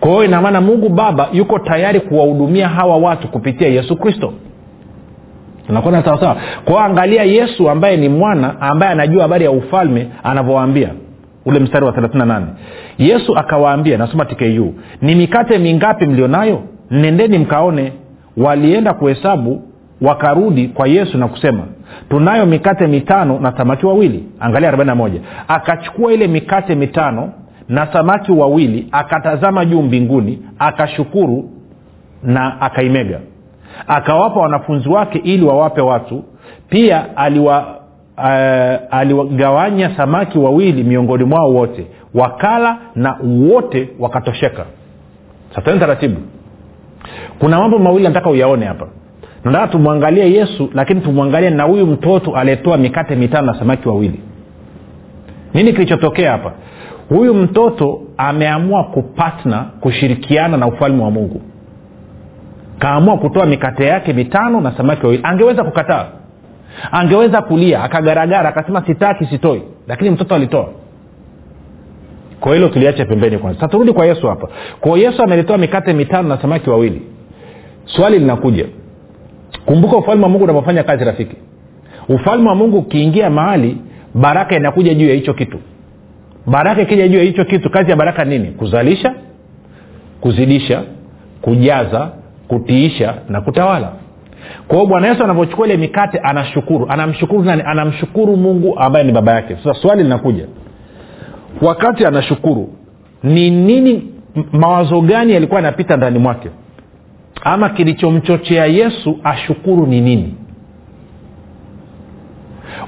Kwa 0.00 0.10
hiyo 0.10 0.24
inamaana 0.24 0.60
mungu 0.60 0.88
baba 0.88 1.28
yuko 1.32 1.58
tayari 1.58 2.00
kuwahudumia 2.00 2.68
hawa 2.68 2.96
watu 2.96 3.28
kupitia 3.28 3.68
yesu 3.68 3.96
kristo. 3.96 4.32
Tunakwenda 5.66 6.04
sawasawa 6.04 6.36
kwao 6.64 6.78
angalia 6.80 7.22
yesu 7.22 7.70
ambaye 7.70 7.96
ni 7.96 8.08
mwana 8.08 8.60
ambaye 8.60 8.92
anajua 8.92 9.22
habari 9.22 9.44
ya 9.44 9.50
ufalme 9.50 10.08
anavyowaambia. 10.22 10.88
Ule 11.46 11.58
mstari 11.60 11.84
wa 11.86 11.92
38 11.92 12.42
yesu 12.98 13.36
akawaambia 13.36 13.98
nasoma 13.98 14.24
tku 14.24 14.74
ni 15.02 15.14
mikate 15.14 15.58
mingapi 15.58 16.06
mlionayo? 16.06 16.62
Nendeni 16.90 17.38
mkaone. 17.38 17.92
Walienda 18.36 18.94
kuhesabu 18.94 19.62
wakarudi 20.02 20.68
kwa 20.68 20.88
yesu 20.88 21.18
na 21.18 21.28
kusema 21.28 21.64
tunayo 22.08 22.46
mikate 22.46 22.86
mitano 22.86 23.38
na 23.40 23.56
samaki 23.56 23.86
wawili. 23.86 24.24
Angalia 24.40 24.72
41 24.72 25.10
akachukua 25.48 26.12
ile 26.12 26.26
mikate 26.26 26.74
mitano 26.74 27.32
na 27.68 27.92
samaki 27.92 28.32
wawili 28.32 28.88
akatazama 28.92 29.64
juu 29.64 29.82
mbinguni 29.82 30.42
akashukuru 30.58 31.50
na 32.22 32.60
akaimega. 32.60 33.20
Akawapa 33.86 34.40
wanafunzi 34.40 34.88
wake 34.88 35.18
ili 35.18 35.44
wawape 35.44 35.80
watu. 35.80 36.24
Pia 36.68 37.16
aliwa 37.16 37.76
uh, 38.18 38.24
aliwagawanya 38.98 39.96
samaki 39.96 40.38
wawili 40.38 40.84
miongoni 40.84 41.24
mwao 41.24 41.54
wote. 41.54 41.86
Wakala 42.14 42.78
na 42.94 43.16
wote 43.24 43.88
wakatosheka. 43.98 44.64
Sasa 45.54 45.78
taratibu. 45.78 46.20
Kuna 47.38 47.58
mambo 47.58 47.78
mawili 47.78 48.04
nataka 48.04 48.30
uyaone 48.30 48.66
hapa 48.66 48.86
nataka 49.44 49.68
tumwangalie 49.68 50.32
yesu 50.32 50.70
lakini 50.74 51.00
tumwangalie 51.00 51.50
na 51.50 51.62
huyu 51.62 51.86
mtoto 51.86 52.36
aliyetoa 52.36 52.76
mikate 52.76 53.16
mitano 53.16 53.52
na 53.52 53.58
samaki 53.58 53.88
wawili. 53.88 54.20
Nini 55.54 55.72
kilichotokea 55.72 56.32
hapa? 56.32 56.52
Huyu 57.08 57.34
mtoto 57.34 58.00
ameamua 58.16 58.84
kupatna 58.84 59.64
kushirikiana 59.80 60.56
na 60.56 60.66
ufalme 60.66 61.02
wa 61.02 61.10
mungu. 61.10 61.40
Kaamua 62.78 63.18
kutoa 63.18 63.46
mikate 63.46 63.84
yake 63.86 64.12
mitano 64.12 64.60
na 64.60 64.72
samaki 64.76 65.02
wawili. 65.06 65.22
Angeweza 65.26 65.64
kukataa. 65.64 66.06
Angeweza 66.92 67.42
kulia 67.42 67.82
akagaragara 67.82 68.48
akasema 68.48 68.86
sitaki 68.86 69.24
sitoi. 69.26 69.62
Lakini 69.88 70.10
mtoto 70.10 70.34
alitoa. 70.34 70.68
Kwa 72.40 72.54
hilo 72.54 72.68
tuliache 72.68 73.04
pembeni 73.04 73.38
kwanza. 73.38 73.60
Sa 73.60 73.68
turudi 73.68 73.92
kwa 73.92 74.06
yesu 74.06 74.26
hapa. 74.28 74.48
Kwa 74.80 74.98
yesu 74.98 75.22
amelitoa 75.22 75.58
mikate 75.58 75.92
mitano 75.92 76.28
na 76.28 76.42
samaki 76.42 76.70
wawili. 76.70 77.02
Swali 77.84 78.18
linakuja 78.18 78.66
kumbuka 79.66 79.96
ufalme 79.96 80.22
wa 80.22 80.28
mungu 80.28 80.44
unavyofanya 80.44 80.82
kazi 80.82 81.04
rafiki. 81.04 81.36
Ufalme 82.08 82.48
wa 82.48 82.54
mungu 82.54 82.78
ukiingia 82.78 83.30
mahali 83.30 83.76
baraka 84.14 84.56
inakuja 84.56 84.94
juu 84.94 85.08
ya 85.08 85.14
hicho 85.14 85.34
kitu. 85.34 85.58
Baraka 86.46 86.82
ikija 86.82 87.08
juu 87.08 87.18
ya 87.18 87.24
hicho 87.24 87.44
kitu 87.44 87.70
kazi 87.70 87.90
ya 87.90 87.96
baraka 87.96 88.24
nini? 88.24 88.48
Kuzalisha 88.48 89.14
kuzidisha 90.20 90.82
kujaza 91.42 92.10
kutiisha 92.48 93.14
na 93.28 93.40
kutawala. 93.40 93.92
Kwa 94.68 94.76
hiyo 94.76 94.88
bwana 94.88 95.06
yesu 95.08 95.24
anavyochukua 95.24 95.66
ile 95.66 95.76
mikate 95.76 96.18
anashukuru. 96.18 96.86
Anamshukuru 96.88 97.42
nani? 97.42 97.62
Anamshukuru 97.66 98.36
mungu 98.36 98.78
ambaye 98.78 99.04
ni 99.04 99.12
baba 99.12 99.32
yake. 99.32 99.56
Sasa 99.64 99.74
swali 99.82 100.02
linakuja. 100.02 100.46
Wakati 101.62 102.06
anashukuru 102.06 102.68
ni 103.22 103.50
nini 103.50 104.08
mawazo 104.52 105.00
gani 105.00 105.32
yalikuwa 105.32 105.60
yanapita 105.60 105.96
ndani 105.96 106.18
mwake 106.18 106.48
ama 107.44 107.68
kilichomchochea 107.68 108.66
yesu 108.66 109.18
ashukuru 109.24 109.86
ni 109.86 110.00
nini? 110.00 110.34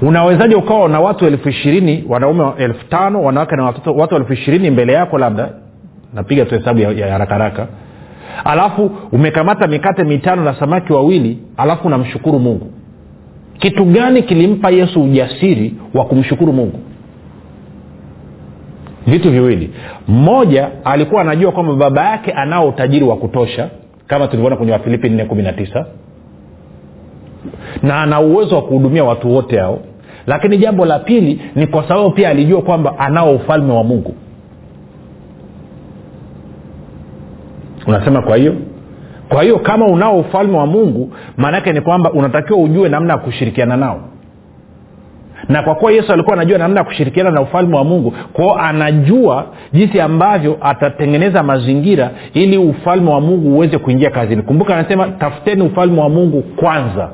Unawezaji 0.01 0.55
ukawa 0.55 0.89
na 0.89 0.99
watu 0.99 1.25
elfu 1.25 1.49
ishirini 1.49 2.03
wanaume 2.09 2.43
elfu 2.57 2.85
tano 2.85 3.23
wanawake 3.23 3.55
na 3.55 3.63
watoto 3.63 3.93
watu 3.95 4.15
elfu 4.15 4.33
ishirini 4.33 4.69
mbele 4.71 4.93
yako 4.93 5.17
labda? 5.17 5.49
Napiga 6.13 6.45
tu 6.45 6.55
hesabu 6.59 6.79
ya, 6.79 7.11
haraka 7.11 7.33
haraka. 7.33 7.67
Alafu 8.43 8.91
umekamata 9.11 9.67
mikate 9.67 10.03
mitano 10.03 10.43
na 10.43 10.59
samaki 10.59 10.93
wawili 10.93 11.39
alafu 11.57 11.87
unamshukuru 11.87 12.39
mungu. 12.39 12.71
Kitu 13.57 13.85
gani 13.85 14.23
kilimpa 14.23 14.69
yesu 14.69 15.03
ujasiri 15.03 15.73
wa 15.93 16.05
kumshukuru 16.05 16.53
mungu? 16.53 16.79
Vitu 19.07 19.31
viwili. 19.31 19.69
Mmoja 20.07 20.69
alikuwa 20.83 21.21
anajua 21.21 21.51
kwamba 21.51 21.73
baba 21.73 22.09
yake 22.09 22.31
anao 22.31 22.69
utajiri 22.69 23.05
wa 23.05 23.17
kutosha 23.17 23.69
kama 24.07 24.27
tulivyoona 24.27 24.55
kwenye 24.55 24.71
wafilipi 24.71 25.09
419 25.09 25.85
na 27.83 28.01
ana 28.01 28.19
uwezo 28.19 28.55
wa 28.55 28.61
kuhudumia 28.61 29.03
watu 29.03 29.33
wote 29.33 29.59
hao. 29.59 29.79
Lakini 30.27 30.57
jambo 30.57 30.85
la 30.85 30.99
pili 30.99 31.41
ni 31.55 31.67
kwa 31.67 31.87
sababu 31.87 32.11
pia 32.11 32.29
alijua 32.29 32.61
kwamba 32.61 32.99
anao 32.99 33.35
ufalme 33.35 33.73
wa 33.73 33.83
mungu. 33.83 34.15
Unasema 37.87 38.21
kwa 38.21 38.37
hiyo? 38.37 38.55
Kwa 39.29 39.43
hiyo 39.43 39.59
kama 39.59 39.85
unao 39.87 40.19
ufalme 40.19 40.57
wa 40.57 40.65
mungu 40.65 41.13
maanaake 41.37 41.73
ni 41.73 41.81
kwamba 41.81 42.11
unatakiwa 42.11 42.59
ujue 42.59 42.89
namna 42.89 43.13
ya 43.13 43.19
kushirikiana 43.19 43.77
nao 43.77 43.99
na 45.49 45.63
kwa 45.63 45.75
kuwa 45.75 45.91
yesu 45.91 46.13
alikuwa 46.13 46.33
anajua 46.35 46.57
namna 46.57 46.79
ya 46.79 46.83
kushirikiana 46.83 47.31
na 47.31 47.41
ufalme 47.41 47.75
wa 47.77 47.83
mungu 47.83 48.13
kwao 48.33 48.55
anajua 48.59 49.45
jinsi 49.73 50.01
ambavyo 50.01 50.57
atatengeneza 50.61 51.43
mazingira 51.43 52.11
ili 52.33 52.57
ufalme 52.57 53.09
wa 53.11 53.21
mungu 53.21 53.55
uweze 53.55 53.77
kuingia 53.77 54.09
kazini. 54.09 54.41
Kumbuka 54.41 54.75
anasema 54.77 55.07
tafuteni 55.07 55.61
ufalme 55.61 56.01
wa 56.01 56.09
mungu 56.09 56.41
kwanza 56.41 57.09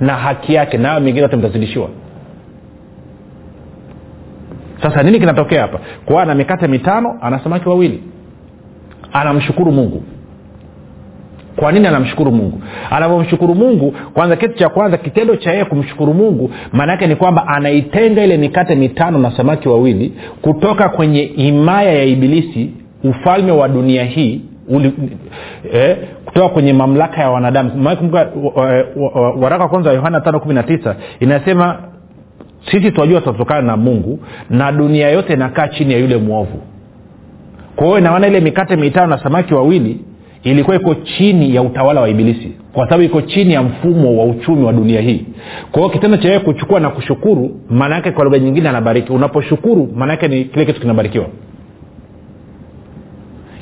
na 0.00 0.14
haki 0.14 0.54
yake 0.54 0.78
nayo 0.78 1.00
mingine 1.00 1.20
yote 1.22 1.36
mtazidishiwa. 1.36 1.88
Sasa 4.82 5.02
nini 5.02 5.20
kinatokea 5.20 5.62
hapa? 5.62 5.78
Kwa 6.04 6.22
ana 6.22 6.34
mikate 6.34 6.66
mitano 6.68 7.18
ana 7.20 7.38
samaki 7.38 7.68
wawili 7.68 8.02
anamshukuru 9.12 9.72
mungu 9.72 10.02
kwa 11.56 11.72
nini 11.72 11.86
anamshukuru 11.86 12.32
mungu? 12.32 12.60
Anavyomshukuru 12.90 13.54
mungu 13.54 13.94
kwanza 14.14 14.36
kitu 14.36 14.54
cha 14.54 14.68
kwanza 14.68 14.96
kitendo 14.96 15.36
cha 15.36 15.52
yeye 15.52 15.64
kumshukuru 15.64 16.14
mungu 16.14 16.50
maana 16.72 16.92
yake 16.92 17.06
ni 17.06 17.16
kwamba 17.16 17.46
anaitenga 17.48 18.24
ile 18.24 18.36
mikate 18.36 18.74
mitano 18.74 19.18
na 19.18 19.36
samaki 19.36 19.68
wawili 19.68 20.14
kutoka 20.42 20.88
kwenye 20.88 21.22
himaya 21.22 21.92
ya 21.92 22.04
ibilisi 22.04 22.70
ufalme 23.04 23.52
wa 23.52 23.68
dunia 23.68 24.04
hii 24.04 24.40
uli, 24.68 24.92
eh, 25.72 25.96
kutoka 26.24 26.48
kwenye 26.48 26.72
mamlaka 26.72 27.20
ya 27.20 27.30
wanadamu. 27.30 27.70
Kumbuka 27.96 28.28
waraka 29.40 29.62
wa 29.64 29.68
kwanza 29.68 29.88
wa 29.90 29.94
yohana 29.96 30.20
tano 30.20 30.40
kumi 30.40 30.54
na 30.54 30.62
tisa 30.62 30.96
inasema 31.20 31.78
sisi 32.70 32.90
tunajua 32.90 33.20
tutatokana 33.20 33.62
na 33.62 33.76
mungu 33.76 34.18
na 34.50 34.72
dunia 34.72 35.08
yote 35.08 35.32
inakaa 35.32 35.68
chini 35.68 35.92
ya 35.92 35.98
yule 35.98 36.16
mwovu. 36.16 36.62
Kwa 37.76 37.86
hiyo 37.86 37.98
inaona 37.98 38.26
ile 38.26 38.40
mikate 38.40 38.76
mitano 38.76 39.06
na 39.06 39.22
samaki 39.22 39.54
wawili 39.54 40.00
ilikuwa 40.44 40.76
iko 40.76 40.94
chini 40.94 41.54
ya 41.54 41.62
utawala 41.62 42.00
wa 42.00 42.08
ibilisi. 42.08 42.52
Kwa 42.72 42.84
sababu 42.84 43.02
iko 43.02 43.20
chini 43.22 43.52
ya 43.52 43.62
mfumo 43.62 44.18
wa 44.18 44.24
uchumi 44.24 44.64
wa 44.64 44.72
dunia 44.72 45.00
hii. 45.00 45.26
Kwa 45.70 45.80
hiyo 45.82 45.88
kitendo 45.92 46.16
cha 46.16 46.28
yeye 46.28 46.40
kuchukua 46.40 46.80
na 46.80 46.90
kushukuru 46.90 47.60
maana 47.70 47.94
yake 47.94 48.10
kwa 48.10 48.24
lugha 48.24 48.38
nyingine 48.38 48.68
anabariki 48.68 49.12
unaposhukuru 49.12 49.92
maana 49.96 50.12
yake 50.12 50.28
ni 50.28 50.44
kile 50.44 50.64
kitu 50.64 50.80
kinabarikiwa. 50.80 51.26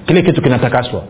Kile 0.06 0.22
kitu 0.22 0.42
kinatakaswa. 0.42 1.02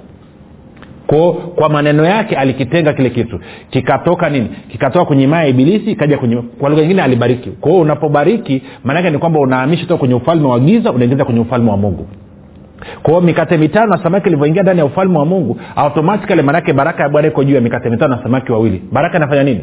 Ko 1.06 1.32
kwa 1.32 1.68
maneno 1.68 2.04
yake 2.04 2.36
alikitenga 2.36 2.92
kile 2.92 3.10
kitu. 3.10 3.40
Kikatoka 3.70 4.30
nini? 4.30 4.48
Kikatoka 4.68 5.04
kwenye 5.04 5.26
maya 5.26 5.42
ya 5.42 5.48
ibilisi 5.48 5.90
ikaja 5.90 6.18
kwenye 6.18 6.36
kwa 6.36 6.68
lugha 6.70 6.82
nyingine 6.82 7.02
alibariki. 7.02 7.50
Kwa 7.50 7.70
hiyo 7.70 7.82
unapobariki 7.82 8.62
maanake 8.84 9.10
ni 9.10 9.18
kwamba 9.18 9.40
unahamisha 9.40 9.86
toka 9.86 9.98
kwenye 9.98 10.14
ufalme 10.14 10.46
wa 10.48 10.60
giza 10.60 10.92
unaingiza 10.92 11.24
kwenye 11.24 11.40
ufalme 11.40 11.70
wa 11.70 11.76
mungu 11.76 12.06
kwa 13.02 13.22
mikate 13.22 13.56
mitano 13.58 13.86
na 13.86 14.02
samaki 14.02 14.28
ilivyoingia 14.28 14.62
ndani 14.62 14.78
ya 14.78 14.84
ufalme 14.84 15.18
wa 15.18 15.26
mungu 15.26 15.60
automatikali 15.76 16.42
maanake 16.42 16.72
baraka 16.72 17.02
ya 17.02 17.08
bwana 17.08 17.28
iko 17.28 17.44
juu 17.44 17.54
ya 17.54 17.60
mikate 17.60 17.90
mitano 17.90 18.16
na 18.16 18.22
samaki 18.22 18.52
wawili. 18.52 18.82
Baraka 18.92 19.16
inafanya 19.16 19.42
nini? 19.42 19.60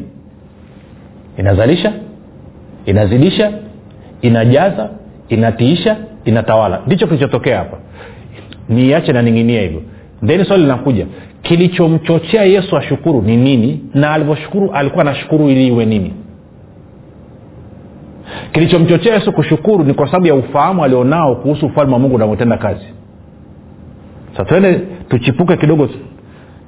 Inazalisha 1.37 1.93
inazidisha 2.85 3.51
inajaza 4.21 4.89
inatiisha 5.29 5.97
inatawala. 6.25 6.81
Ndicho 6.85 7.07
kilichotokea 7.07 7.57
hapa. 7.57 7.77
Niache 8.69 9.13
naning'inia 9.13 9.61
hivyo. 9.61 9.81
Then 10.25 10.45
swali 10.45 10.63
linakuja 10.63 11.05
kilichomchochea 11.41 12.43
yesu 12.43 12.77
ashukuru 12.77 13.21
ni 13.21 13.37
nini? 13.37 13.83
Na 13.93 14.13
alivyoshukuru 14.13 14.71
alikuwa 14.73 15.01
anashukuru 15.01 15.49
ili 15.49 15.67
iwe 15.67 15.85
nini? 15.85 16.13
Kilichomchochea 18.51 19.13
yesu 19.13 19.31
kushukuru 19.31 19.83
ni 19.83 19.93
kwa 19.93 20.05
sababu 20.07 20.27
ya 20.27 20.35
ufahamu 20.35 20.83
alionao 20.83 21.35
kuhusu 21.35 21.65
ufalme 21.65 21.93
wa 21.93 21.99
mungu 21.99 22.15
unavyotenda 22.15 22.57
kazi 22.57 22.85
sa 24.37 24.45
tuende 24.45 24.79
tuchipuke 25.09 25.57
kidogo 25.57 25.89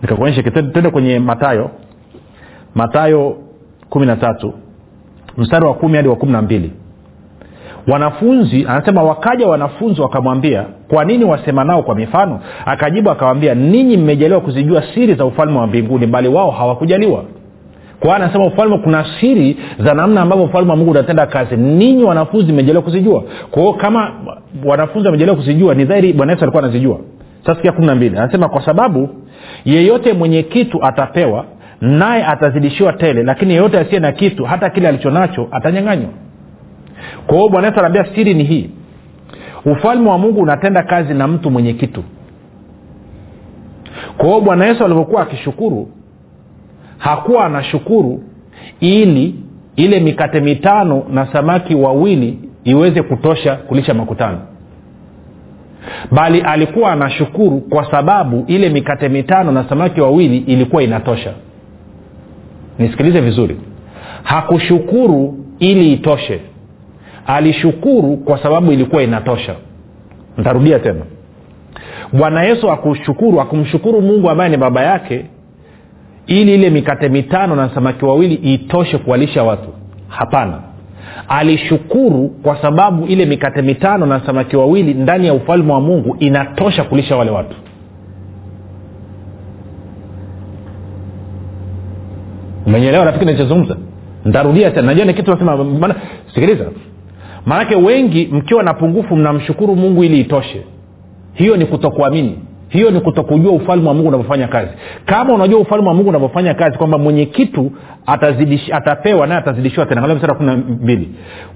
nikakuonyesha 0.01 0.43
twende 0.51 0.89
kwenye 0.89 1.19
matayo 1.19 1.69
matayo 2.75 3.37
kumi 3.89 4.05
na 4.05 4.15
tatu 4.15 4.53
mstari 5.37 5.65
wa 5.65 5.73
kumi 5.73 5.95
hadi 5.97 6.09
wa 6.09 6.15
kumi 6.15 6.31
na 6.31 6.41
mbili. 6.41 6.71
Wanafunzi 7.87 8.65
anasema 8.69 9.03
wakaja 9.03 9.47
wanafunzi 9.47 10.01
wakamwambia 10.01 10.65
kwa 10.87 11.05
nini 11.05 11.25
wasema 11.25 11.63
nao 11.63 11.83
kwa 11.83 11.95
mifano? 11.95 12.39
Akajibu 12.65 13.09
akawambia 13.11 13.55
ninyi 13.55 13.97
mmejaliwa 13.97 14.41
kuzijua 14.41 14.83
siri 14.93 15.13
za 15.15 15.25
ufalme 15.25 15.59
wa 15.59 15.67
mbinguni 15.67 16.07
bali 16.07 16.27
wao 16.27 16.51
hawakujaliwa. 16.51 17.23
Kwa 17.99 18.15
anasema 18.15 18.45
ufalme 18.47 18.77
kuna 18.77 19.05
siri 19.19 19.57
za 19.79 19.93
namna 19.93 20.21
ambavyo 20.21 20.45
ufalme 20.45 20.69
wa 20.71 20.75
mungu 20.77 20.91
unatenda 20.91 21.25
kazi. 21.25 21.57
Ninyi 21.57 22.03
wanafunzi 22.03 22.51
mmejaliwa 22.53 22.83
kuzijua. 22.83 23.23
Kwa 23.51 23.61
hiyo 23.61 23.73
kama 23.73 24.11
wanafunzi 24.65 25.07
wamejaliwa 25.07 25.37
kuzijua 25.37 25.73
ni 25.75 25.85
dhahiri 25.85 26.13
bwana 26.13 26.31
yesu 26.31 26.43
alikuwa 26.43 26.63
anazijua 26.63 26.99
sasa 27.45 27.71
kumi 27.71 27.87
na 27.87 27.95
mbili. 27.95 28.17
Anasema 28.17 28.49
kwa 28.49 28.65
sababu 28.65 29.09
yeyote 29.65 30.13
mwenye 30.13 30.43
kitu 30.43 30.85
atapewa 30.85 31.45
naye 31.81 32.25
atazidishiwa 32.25 32.93
tele 32.93 33.23
lakini 33.23 33.51
yeyote 33.53 33.79
asiye 33.79 33.99
na 33.99 34.11
kitu 34.11 34.45
hata 34.45 34.69
kile 34.69 34.87
alichonacho 34.87 35.47
atanyanganywa. 35.51 36.09
Kwa 37.27 37.35
hiyo 37.37 37.49
bwana 37.49 37.67
yesu 37.67 37.79
anaambia 37.79 38.05
siri 38.15 38.33
ni 38.33 38.43
hii. 38.43 38.69
Ufalme 39.65 40.09
wa 40.09 40.17
mungu 40.17 40.41
unatenda 40.41 40.83
kazi 40.83 41.13
na 41.13 41.27
mtu 41.27 41.51
mwenye 41.51 41.73
kitu. 41.73 42.03
Kwa 44.17 44.25
hiyo 44.27 44.41
bwana 44.41 44.65
yesu 44.65 44.85
alivyokuwa 44.85 45.21
akishukuru 45.21 45.89
hakuwa 46.97 47.45
anashukuru 47.45 48.23
ili 48.79 49.35
ile 49.75 49.99
mikate 49.99 50.41
mitano 50.41 51.03
na 51.11 51.33
samaki 51.33 51.75
wawili 51.75 52.39
iweze 52.63 53.01
kutosha 53.01 53.55
kulisha 53.55 53.93
makutano 53.93 54.39
bali 56.11 56.41
alikuwa 56.41 56.91
anashukuru 56.91 57.57
kwa 57.61 57.91
sababu 57.91 58.43
ile 58.47 58.69
mikate 58.69 59.09
mitano 59.09 59.51
na 59.51 59.69
samaki 59.69 60.01
wawili 60.01 60.37
ilikuwa 60.37 60.83
inatosha. 60.83 61.33
Nisikilize 62.79 63.21
vizuri. 63.21 63.57
Hakushukuru 64.23 65.37
ili 65.59 65.93
itoshe. 65.93 66.39
Alishukuru 67.27 68.17
kwa 68.17 68.43
sababu 68.43 68.71
ilikuwa 68.71 69.03
inatosha. 69.03 69.55
Ntarudia 70.37 70.79
tena. 70.79 71.01
Bwana 72.13 72.43
yesu 72.43 72.71
akushukuru 72.71 73.41
akumshukuru 73.41 74.01
mungu 74.01 74.29
ambaye 74.29 74.49
ni 74.49 74.57
baba 74.57 74.81
yake 74.83 75.25
ili 76.27 76.53
ile 76.55 76.69
mikate 76.69 77.09
mitano 77.09 77.55
na 77.55 77.69
samaki 77.69 78.05
wawili 78.05 78.33
itoshe 78.35 78.97
kuwalisha 78.97 79.43
watu. 79.43 79.69
Hapana 80.07 80.59
alishukuru 81.27 82.29
kwa 82.29 82.61
sababu 82.61 83.05
ile 83.05 83.25
mikate 83.25 83.61
mitano 83.61 84.05
na 84.05 84.19
samaki 84.25 84.55
wawili 84.57 84.93
ndani 84.93 85.27
ya 85.27 85.33
ufalme 85.33 85.73
wa 85.73 85.81
mungu 85.81 86.15
inatosha 86.19 86.83
kulisha 86.83 87.15
wale 87.17 87.31
watu. 87.31 87.55
Menyeelewa 92.67 93.05
rafiki 93.05 93.25
nachozungumza 93.25 93.77
ntarudia 94.25 94.71
tena. 94.71 94.87
Najua 94.87 95.05
ni 95.05 95.13
kitu 95.13 95.31
nasema 95.31 95.95
sikiliza. 96.33 96.65
Maanake 97.45 97.75
wengi 97.75 98.29
mkiwa 98.31 98.63
na 98.63 98.73
pungufu 98.73 99.15
mnamshukuru 99.15 99.75
mungu 99.75 100.03
ili 100.03 100.19
itoshe. 100.19 100.61
Hiyo 101.33 101.57
ni 101.57 101.65
kutokuamini 101.65 102.39
hiyo 102.71 102.91
ni 102.91 102.99
kutokujua 102.99 103.51
ufalme 103.51 103.87
wa 103.87 103.93
mungu 103.93 104.07
unavyofanya 104.07 104.47
kazi. 104.47 104.71
Kama 105.05 105.33
unajua 105.33 105.59
ufalme 105.59 105.87
wa 105.87 105.93
mungu 105.93 106.09
unavyofanya 106.09 106.53
kazi 106.53 106.77
kwamba 106.77 106.97
mwenye 106.97 107.25
kitu 107.25 107.71
atazidish, 108.05 108.69
atapewa 108.73 109.27
naye 109.27 109.39
atazidishiwa 109.39 109.85
tena. 109.85 110.03
Angalia 110.03 111.05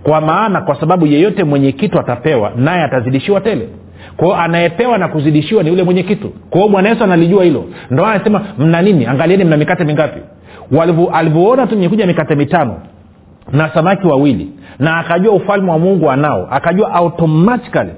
kwa 0.04 0.22
maana 0.22 0.62
kwa 0.62 0.80
sababu 0.80 1.06
yeyote 1.08 1.44
mwenye 1.44 1.72
kitu 1.72 2.00
atapewa 2.00 2.52
naye 2.56 2.84
atazidishiwa 2.84 3.42
tele. 3.42 3.70
Kwao 4.18 4.36
anayepewa 4.36 4.98
na 4.98 5.08
kuzidishiwa 5.08 5.64
ni 5.64 5.70
yule 5.70 5.84
mwenye 5.84 6.04
kitu 6.04 6.30
kwao 6.50 6.70
bwana 6.70 6.90
yesu 6.90 7.04
analijua 7.04 7.44
hilo. 7.44 7.66
Ndo 7.92 8.06
anasema 8.06 8.42
mna 8.58 8.82
nini? 8.82 9.06
Angalieni 9.06 9.44
mna 9.44 9.58
mikate 9.58 9.84
mingapi? 9.84 10.20
Alivyoona 11.14 11.68
tu 11.68 11.76
imekuja 11.76 12.08
mikate 12.08 12.36
mitano 12.36 12.76
na 13.52 13.70
samaki 13.74 14.08
wawili 14.08 14.50
na 14.80 14.98
akajua 14.98 15.34
ufalme 15.34 15.72
wa 15.72 15.80
mungu 15.80 16.12
anao 16.12 16.48
akajua 16.52 16.94
automatically 16.94 17.92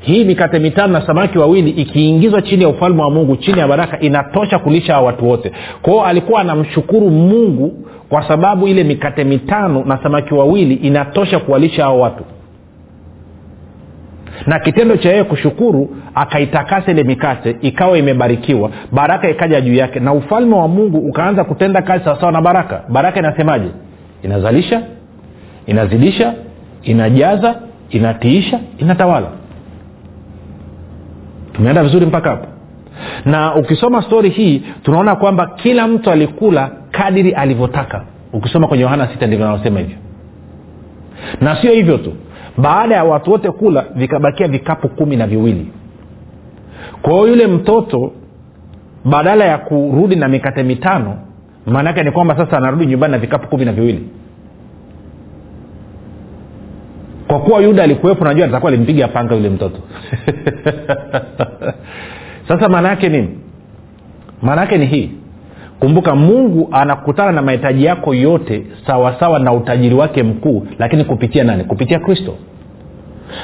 hii 0.00 0.24
mikate 0.24 0.58
mitano 0.58 0.92
na 0.92 1.06
samaki 1.06 1.38
wawili 1.38 1.70
ikiingizwa 1.70 2.42
chini 2.42 2.62
ya 2.62 2.68
ufalme 2.68 3.02
wa 3.02 3.10
mungu 3.10 3.36
chini 3.36 3.58
ya 3.58 3.68
baraka 3.68 4.00
inatosha 4.00 4.58
kulisha 4.58 4.94
hawa 4.94 5.06
watu 5.06 5.28
wote. 5.28 5.52
Kwao 5.82 6.04
alikuwa 6.04 6.40
anamshukuru 6.40 7.10
mungu 7.10 7.72
kwa 8.08 8.28
sababu 8.28 8.68
ile 8.68 8.84
mikate 8.84 9.24
mitano 9.24 9.84
na 9.84 9.98
samaki 10.02 10.34
wawili 10.34 10.74
inatosha 10.74 11.38
kuwalisha 11.38 11.82
hao 11.84 12.00
watu. 12.00 12.24
Na 14.46 14.58
kitendo 14.58 14.96
cha 14.96 15.10
yeye 15.10 15.24
kushukuru 15.24 15.96
akaitakasa 16.14 16.90
ile 16.90 17.02
mikate 17.04 17.56
ikawa 17.60 17.98
imebarikiwa 17.98 18.70
baraka 18.92 19.30
ikaja 19.30 19.60
juu 19.60 19.74
yake 19.74 20.00
na 20.00 20.12
ufalme 20.12 20.54
wa 20.54 20.68
mungu 20.68 20.98
ukaanza 20.98 21.44
kutenda 21.44 21.82
kazi 21.82 22.04
sawasawa 22.04 22.32
na 22.32 22.40
baraka. 22.42 22.82
Baraka 22.88 23.18
inasemaje? 23.18 23.68
Inazalisha 24.22 24.82
inazidisha 25.66 26.34
inajaza 26.82 27.54
inatiisha 27.90 28.60
inatawala 28.78 29.26
tumeenda 31.60 31.82
vizuri 31.82 32.06
mpaka 32.06 32.30
hapo. 32.30 32.46
Na 33.24 33.54
ukisoma 33.54 34.02
stori 34.02 34.30
hii 34.30 34.62
tunaona 34.82 35.16
kwamba 35.16 35.46
kila 35.46 35.88
mtu 35.88 36.10
alikula 36.10 36.70
kadiri 36.90 37.32
alivyotaka. 37.32 38.02
Ukisoma 38.32 38.68
kwenye 38.68 38.82
yohana 38.82 39.08
sita 39.08 39.26
ndivyo 39.26 39.46
anaosema 39.46 39.78
hivyo. 39.80 39.96
Na 41.40 41.56
sio 41.62 41.72
hivyo 41.72 41.98
tu. 41.98 42.12
Baada 42.58 42.94
ya 42.94 43.04
watu 43.04 43.30
wote 43.30 43.50
kula 43.50 43.84
vikabakia 43.94 44.48
vikapu 44.48 44.88
kumi 44.88 45.16
na 45.16 45.26
viwili. 45.26 45.66
Kwa 47.02 47.12
hiyo 47.12 47.26
yule 47.26 47.46
mtoto 47.46 48.12
badala 49.04 49.44
ya 49.44 49.58
kurudi 49.58 50.16
na 50.16 50.28
mikate 50.28 50.62
mitano 50.62 51.16
maanaake 51.66 52.02
ni 52.02 52.10
kwamba 52.10 52.36
sasa 52.36 52.56
anarudi 52.56 52.86
nyumbani 52.86 53.12
na 53.12 53.18
vikapu 53.18 53.48
kumi 53.48 53.64
na 53.64 53.72
viwili 53.72 54.08
kwa 57.30 57.38
kuwa 57.40 57.60
yuda 57.62 57.82
alikuwepo 57.82 58.24
najua 58.24 58.46
atakuwa 58.46 58.72
alimpiga 58.72 59.08
panga 59.08 59.34
yule 59.34 59.50
mtoto. 59.50 59.78
Sasa 62.48 62.68
maana 62.68 62.88
yake 62.88 63.08
nini? 63.08 63.28
Maana 64.42 64.60
yake 64.60 64.78
ni 64.78 64.86
hii. 64.86 65.10
Kumbuka 65.80 66.14
mungu 66.16 66.68
anakutana 66.72 67.32
na 67.32 67.42
mahitaji 67.42 67.84
yako 67.84 68.14
yote 68.14 68.66
sawasawa 68.86 69.20
sawa 69.20 69.38
na 69.38 69.52
utajiri 69.52 69.94
wake 69.94 70.22
mkuu 70.22 70.66
lakini 70.78 71.04
kupitia 71.04 71.44
nani? 71.44 71.64
Kupitia 71.64 71.98
kristo. 71.98 72.34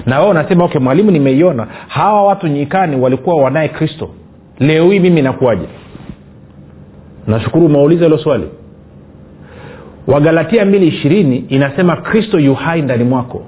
Na 0.07 0.18
wewe 0.18 0.31
unasema 0.31 0.64
okay 0.64 0.81
mwalimu 0.81 1.11
nimeiona 1.11 1.66
hawa 1.88 2.25
watu 2.25 2.46
nyikani 2.49 2.96
walikuwa 2.96 3.42
wanaye 3.42 3.68
kristo. 3.68 4.11
Leo 4.59 4.90
hii 4.90 5.01
mimi 5.01 5.22
nakuwaje? 5.22 5.66
Nashukuru 7.27 7.66
umeuliza 7.66 8.05
hilo 8.05 8.18
swali. 8.18 8.49
Wagalatia 10.07 10.64
mbili 10.64 10.87
ishirini 10.88 11.37
inasema 11.37 11.96
kristo 11.96 12.38
yu 12.38 12.55
hai 12.55 12.83
ndani 12.83 13.05
mwako 13.05 13.42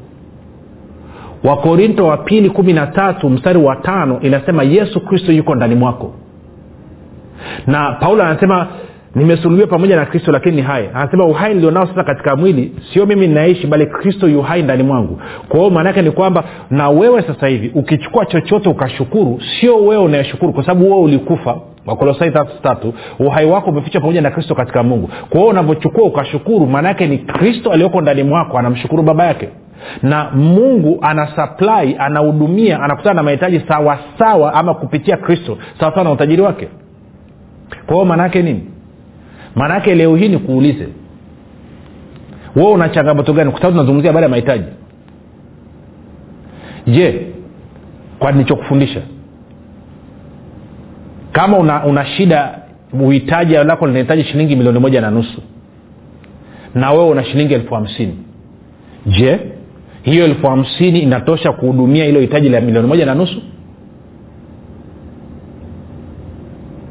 wakorinto 1.45 2.07
wa 2.07 2.17
pili 2.17 2.51
kumi 2.51 2.73
na 2.73 2.87
tatu 2.87 3.31
mstari 3.31 3.59
wa 3.59 3.77
tano 3.77 4.21
inasema 4.21 4.63
yesu 4.63 5.01
kristo 5.01 5.33
yuko 5.33 5.55
ndani 5.55 5.75
mwako. 5.75 6.15
Na 7.67 7.93
paulo 7.93 8.23
anasema 8.25 8.67
nimesulubiwa 9.15 9.67
pamoja 9.69 9.97
na 9.97 10.07
kristo 10.07 10.33
lakini 10.33 10.57
ni 10.57 10.63
hai. 10.63 10.89
Anasema 10.95 11.25
uhai 11.25 11.55
nilionao 11.55 11.87
sasa 11.87 12.05
katika 12.05 12.37
mwili 12.37 12.73
sio 12.93 13.07
mimi 13.07 13.27
ninaishi 13.27 13.67
bali 13.67 13.87
kristo 13.87 14.29
yuhai 14.29 14.63
ndani 14.63 14.83
mwangu. 14.83 15.21
Kwa 15.49 15.59
hiyo 15.61 15.71
maanaake 15.71 16.03
ni 16.03 16.11
kwamba 16.11 16.45
na 16.71 16.89
wewe 16.91 17.23
sasa 17.23 17.47
hivi 17.47 17.73
ukichukua 17.75 18.27
chochote 18.27 18.69
ukashukuru 18.69 19.41
sio 19.61 19.77
wewe 19.77 20.05
unayeshukuru 20.05 20.53
kwa 20.53 20.63
sababu 20.63 20.85
wewe 20.91 21.03
ulikufa. 21.03 21.57
Wakolosai 21.87 22.33
tatu 22.63 22.95
uhai 23.19 23.47
wako 23.47 23.71
umefichwa 23.71 24.01
pamoja 24.01 24.21
na 24.21 24.31
kristo 24.31 24.55
katika 24.55 24.83
mungu. 24.83 25.11
Kwa 25.31 25.41
hiyo 25.41 25.51
unavyochukua 25.51 26.05
ukashukuru 26.05 26.67
maanaake 26.67 27.07
ni 27.07 27.19
kristo 27.19 27.73
aliyoko 27.73 28.01
ndani 28.01 28.23
mwako 28.23 28.59
anamshukuru 28.59 29.03
baba 29.03 29.27
yake 29.27 29.49
na 30.03 30.31
mungu 30.31 30.99
ana 31.03 31.27
supply 31.37 31.97
anahudumia 31.99 32.81
anakutana 32.83 33.15
na 33.15 33.23
mahitaji 33.23 33.61
sawasawa 33.69 34.55
ama 34.55 34.75
kupitia 34.75 35.17
kristo. 35.17 35.59
Sawasawa 35.81 36.05
na 36.05 36.11
utajiri 36.11 36.43
wake. 36.43 36.69
Kwa 37.87 37.95
hiyo 37.95 38.05
maanaake 38.05 38.43
nini? 38.43 38.63
Maanaake 39.55 39.95
leo 39.95 40.17
hii 40.17 40.29
ni 40.29 40.39
kuulize 40.39 40.89
wewe 42.57 42.71
una 42.73 42.89
changamoto 42.89 43.33
gani? 43.33 43.51
Kwa 43.51 43.61
sababu 43.61 43.75
tunazungumzia 43.75 44.13
baada 44.13 44.25
ya 44.25 44.31
mahitaji. 44.31 44.65
Je 46.87 47.27
kwa 48.19 48.33
nilichokufundisha 48.33 49.01
kama 51.33 51.59
una, 51.59 51.85
una 51.85 52.07
shida 52.07 52.59
uhitaji 53.01 53.55
lako 53.55 53.87
linahitaji 53.87 54.25
shilingi 54.25 54.57
milioni 54.57 54.79
moja 54.79 55.01
na 55.01 55.11
nusu. 55.11 55.43
Na 56.75 56.91
wewe 56.93 57.09
una 57.09 57.25
shilingi 57.25 57.55
elfu 57.55 57.75
hamsini. 57.75 58.19
Je 59.07 59.41
hiyo 60.11 60.25
elfu 60.25 60.47
hamsini 60.47 60.99
inatosha 61.01 61.53
kuhudumia 61.53 62.05
hilo 62.05 62.21
hitaji 62.21 62.49
la 62.49 62.61
milioni 62.61 62.89
moja 62.89 63.07
na 63.07 63.15
nusu? 63.15 63.43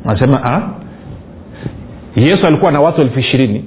Anasema 0.05 0.69
yesu 2.15 2.47
alikuwa 2.47 2.71
na 2.71 2.81
watu 2.81 3.01
elfu 3.01 3.19
ishirini 3.19 3.65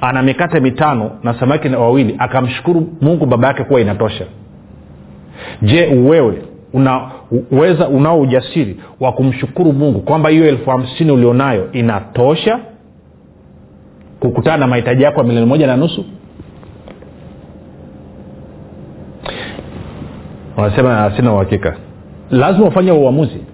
ana 0.00 0.22
mikate 0.22 0.60
mitano 0.60 1.10
na 1.22 1.34
samaki 1.40 1.68
na 1.68 1.78
wawili 1.78 2.14
akamshukuru 2.18 2.88
mungu 3.00 3.26
baba 3.26 3.48
yake 3.48 3.64
kuwa 3.64 3.80
inatosha. 3.80 4.24
Je 5.62 5.86
wewe 5.86 6.42
unaweza 6.72 7.88
unao 7.88 8.20
ujasiri 8.20 8.76
wa 9.00 9.12
kumshukuru 9.12 9.72
mungu 9.72 10.00
kwamba 10.00 10.28
hiyo 10.28 10.46
elfu 10.48 10.70
hamsini 10.70 11.10
ulionayo 11.10 11.72
inatosha 11.72 12.58
kukutana 14.20 14.56
na 14.56 14.66
mahitaji 14.66 15.02
yako 15.02 15.18
ya 15.20 15.24
milioni 15.26 15.46
moja 15.48 15.66
na 15.66 15.76
nusu 15.76 16.04
wanasema 20.60 21.12
sina 21.16 21.32
uhakika. 21.34 21.76
Lazima 22.30 22.66
ufanye 22.66 22.92
uamuzi. 22.92 23.44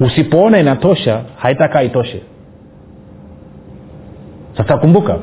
Usipoona 0.00 0.58
inatosha 0.60 1.20
haitakaa 1.36 1.82
itoshe. 1.82 2.22
Sasa 4.56 4.76
kumbuka 4.78 5.18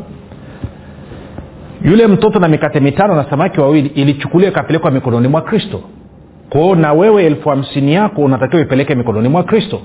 yule 1.85 2.07
mtoto 2.07 2.39
na 2.39 2.47
mikate 2.47 2.79
mitano 2.79 3.15
na 3.15 3.29
samaki 3.29 3.59
wawili 3.59 3.89
ilichukuliwa 3.89 4.51
ikapelekwa 4.51 4.91
mikononi 4.91 5.27
mwa 5.27 5.41
kristo. 5.41 5.81
Kwao 6.49 6.75
na 6.75 6.93
wewe 6.93 7.25
elfu 7.25 7.49
hamsini 7.49 7.93
yako 7.93 8.21
unatakiwa 8.21 8.61
ipeleke 8.61 8.95
mikononi 8.95 9.29
mwa 9.29 9.43
kristo. 9.43 9.81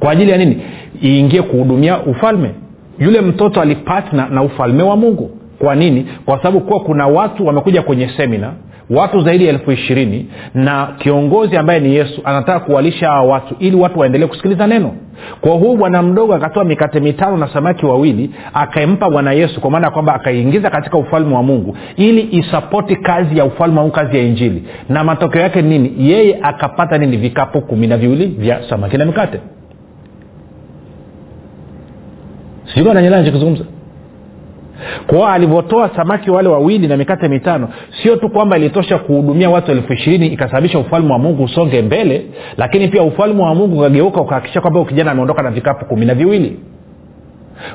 Kwa 0.00 0.10
ajili 0.12 0.30
ya 0.30 0.36
nini? 0.38 0.62
Iingie 1.04 1.42
kuhudumia 1.42 2.00
ufalme. 2.02 2.54
Yule 2.98 3.20
mtoto 3.20 3.60
alipatna 3.60 4.28
na 4.28 4.42
ufalme 4.42 4.82
wa 4.82 4.96
mungu 4.96 5.30
kwa 5.64 5.74
nini? 5.74 6.06
Kwa 6.24 6.36
sababu 6.36 6.60
kuwa 6.60 6.80
kuna 6.80 7.06
watu 7.06 7.46
wamekuja 7.46 7.82
kwenye 7.82 8.08
semina 8.16 8.52
watu 8.90 9.20
zaidi 9.20 9.44
ya 9.44 9.50
elfu 9.50 9.72
ishirini 9.72 10.26
na 10.54 10.88
kiongozi 10.98 11.56
ambaye 11.56 11.80
ni 11.80 11.94
yesu 11.94 12.20
anataka 12.24 12.60
kuwalisha 12.60 13.08
hawa 13.08 13.22
watu 13.22 13.54
ili 13.58 13.76
watu 13.76 13.98
waendelee 13.98 14.26
kusikiliza 14.26 14.66
neno. 14.66 14.94
Kwa 15.40 15.52
huu 15.52 15.76
bwana 15.76 16.02
mdogo 16.02 16.34
akatoa 16.34 16.64
mikate 16.64 17.00
mitano 17.00 17.36
na 17.36 17.48
samaki 17.52 17.86
wawili 17.86 18.30
akaimpa 18.54 19.10
bwana 19.10 19.32
yesu 19.32 19.60
kwa 19.60 19.70
maana 19.70 19.86
ya 19.86 19.90
kwamba 19.92 20.14
akaiingiza 20.14 20.70
katika 20.70 20.98
ufalme 20.98 21.34
wa 21.34 21.42
mungu 21.42 21.76
ili 21.96 22.28
isapoti 22.32 22.96
kazi 22.96 23.38
ya 23.38 23.44
ufalme 23.44 23.76
wa 23.76 23.82
mungu 23.82 23.94
kazi 23.96 24.16
ya 24.16 24.22
injili. 24.22 24.64
Na 24.88 25.04
matokeo 25.04 25.42
yake 25.42 25.62
nini? 25.62 25.94
Yeye 25.98 26.38
akapata 26.42 26.98
nini? 26.98 27.16
Vikapu 27.16 27.60
kumi 27.60 27.86
na 27.86 27.96
viwili 27.96 28.26
vya 28.26 28.68
samaki 28.70 28.96
na 28.98 29.04
mikate. 29.04 29.40
Sijui 32.74 32.90
ananyelea 32.90 33.18
nachokizungumza 33.18 33.64
kwao 35.06 35.26
alivyotoa 35.26 35.90
samaki 35.96 36.30
wale 36.30 36.48
wawili 36.48 36.88
na 36.88 36.96
mikate 36.96 37.28
mitano 37.28 37.68
sio 38.02 38.16
tu 38.16 38.28
kwamba 38.28 38.56
ilitosha 38.56 38.98
kuhudumia 38.98 39.50
watu 39.50 39.70
elfu 39.70 39.92
ishirini 39.92 40.26
ikasababisha 40.26 40.78
ufalme 40.78 41.12
wa 41.12 41.18
mungu 41.18 41.42
usonge 41.44 41.82
mbele 41.82 42.26
lakini 42.56 42.88
pia 42.88 43.02
ufalme 43.02 43.42
wa 43.42 43.54
mungu 43.54 43.78
ukageuka 43.78 44.20
ukahakikisha 44.20 44.60
kwamba 44.60 44.84
kijana 44.84 45.10
ameondoka 45.10 45.42
na 45.42 45.50
vikapu 45.50 45.84
kumi 45.84 46.06
na 46.06 46.14
viwili. 46.14 46.56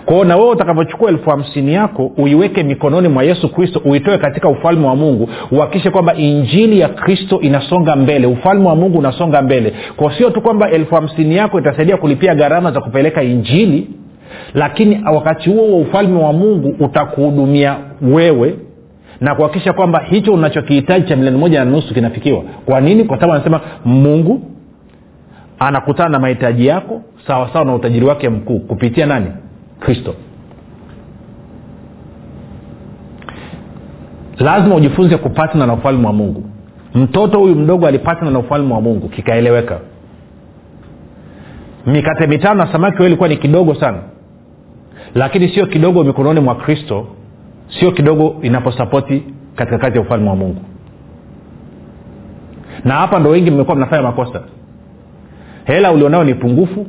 Kwao 0.06 0.24
na 0.24 0.36
wewe 0.38 0.50
utakavyochukua 0.50 1.10
elfu 1.10 1.30
hamsini 1.30 1.74
yako 1.74 2.12
uiweke 2.18 2.64
mikononi 2.64 3.08
mwa 3.08 3.24
yesu 3.24 3.50
kristo 3.54 3.82
uitoe 3.86 4.18
katika 4.18 4.50
ufalme 4.50 4.88
wa 4.88 4.96
mungu 4.96 5.30
uhakikishe 5.52 5.90
kwamba 5.90 6.14
injili 6.16 6.80
ya 6.80 6.90
kristo 6.90 7.40
inasonga 7.42 7.96
mbele 7.96 8.28
ufalme 8.28 8.68
wa 8.68 8.76
mungu 8.76 8.98
unasonga 9.00 9.42
mbele. 9.42 9.74
Kwao 9.96 10.12
sio 10.12 10.30
tu 10.30 10.42
kwamba 10.42 10.72
elfu 10.72 10.96
hamsini 10.96 11.36
yako 11.36 11.60
itasaidia 11.60 11.98
kulipia 11.98 12.36
gharama 12.36 12.72
za 12.72 12.82
kupeleka 12.82 13.24
injili 13.24 13.88
lakini 14.54 15.02
wakati 15.16 15.50
huo 15.50 15.72
wa 15.74 15.80
ufalme 15.80 16.24
wa 16.24 16.34
mungu 16.34 16.76
utakuhudumia 16.80 17.76
wewe 18.02 18.56
na 19.22 19.36
kuhakikisha 19.36 19.74
kwamba 19.74 20.00
hicho 20.00 20.34
unachokihitaji 20.34 21.08
cha 21.08 21.16
milioni 21.16 21.38
moja 21.38 21.66
na 21.66 21.72
nusu 21.72 21.94
kinafikiwa. 21.94 22.44
Kwa 22.66 22.82
nini? 22.82 23.04
Kwa 23.04 23.18
sababu 23.18 23.34
anasema 23.34 23.62
mungu 23.86 24.42
anakutana 25.60 26.10
na 26.10 26.20
mahitaji 26.20 26.66
yako 26.68 27.02
sawasawa 27.28 27.66
na 27.66 27.76
utajiri 27.76 28.06
wake 28.06 28.30
mkuu. 28.30 28.60
Kupitia 28.60 29.06
nani? 29.06 29.28
Kristo. 29.80 30.14
Lazima 34.40 34.76
ujifunze 34.76 35.18
kupatna 35.18 35.66
na 35.66 35.74
ufalme 35.74 36.08
wa 36.08 36.14
mungu. 36.14 36.44
Mtoto 36.96 37.40
huyu 37.40 37.56
mdogo 37.56 37.88
alipatana 37.88 38.32
na 38.32 38.40
ufalme 38.40 38.74
wa 38.74 38.82
mungu. 38.82 39.10
Kikaeleweka. 39.10 39.80
Mikate 41.86 42.28
mitano 42.28 42.66
na 42.66 42.72
samaki 42.72 43.04
ilikuwa 43.06 43.30
ni 43.30 43.38
kidogo 43.38 43.76
sana 43.76 43.98
lakini 45.18 45.50
sio 45.50 45.66
kidogo 45.66 46.04
mikononi 46.04 46.40
mwa 46.40 46.56
kristo 46.56 47.08
sio 47.80 47.92
kidogo 47.92 48.36
inaposapoti 48.42 49.24
katika 49.56 49.78
kazi 49.78 49.96
ya 49.96 50.02
ufalme 50.02 50.30
wa 50.30 50.36
mungu. 50.36 50.62
Na 52.86 52.94
hapa 52.94 53.20
ndo 53.20 53.30
wengi 53.30 53.52
mmekuwa 53.52 53.76
mnafanya 53.76 54.02
makosa. 54.04 54.42
Hela 55.66 55.92
ulionayo 55.92 56.24
ni 56.24 56.34
pungufu 56.36 56.86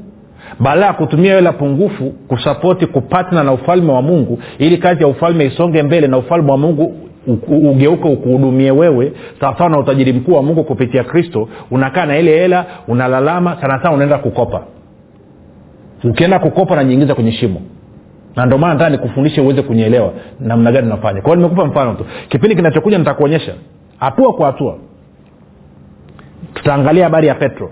baada 0.61 0.87
ya 0.87 0.93
kutumia 0.93 1.35
hela 1.35 1.53
pungufu 1.53 2.11
kusapoti 2.11 2.87
kupatna 2.87 3.43
na 3.45 3.53
ufalme 3.53 3.93
wa 3.93 4.03
mungu 4.03 4.39
ili 4.59 4.79
kazi 4.79 5.03
ya 5.03 5.09
ufalme 5.09 5.45
isonge 5.47 5.83
mbele 5.83 6.07
na 6.07 6.19
ufalme 6.19 6.51
wa 6.51 6.59
mungu 6.59 6.95
ugeuke 7.49 8.09
ukuhudumie 8.09 8.71
wewe 8.71 9.13
sawasawa 9.41 9.71
na 9.71 9.79
utajiri 9.79 10.13
mkuu 10.13 10.33
wa 10.33 10.43
mungu 10.43 10.65
kupitia 10.65 11.05
kristo 11.05 11.49
unakaa 11.71 12.07
na 12.07 12.19
ile 12.19 12.39
hela 12.39 12.67
unalalama 12.89 13.57
sana 13.61 13.83
sana 13.83 13.93
unaenda 13.95 14.19
kukopa. 14.19 14.63
Ukienda 16.05 16.39
kukopa 16.39 16.77
najiingiza 16.77 17.15
kwenye 17.15 17.33
shimo 17.33 17.61
na 18.39 18.47
ndio 18.47 18.59
maana 18.59 18.75
nataka 18.75 18.91
nikufundishe 18.91 19.41
uweze 19.41 19.63
kunielewa 19.63 20.13
namna 20.41 20.73
gani 20.73 20.89
nafanya 20.89 21.23
kwao 21.23 21.37
nimekupa 21.37 21.65
mfano 21.67 21.95
tu. 21.95 22.05
Kipindi 22.29 22.57
kinachokuja 22.57 22.99
nitakuonyesha. 22.99 23.53
Hatua 24.01 24.33
kwa 24.33 24.47
hatua 24.47 24.77
tutaangalia 26.55 27.05
habari 27.05 27.27
ya 27.27 27.35
petro 27.35 27.71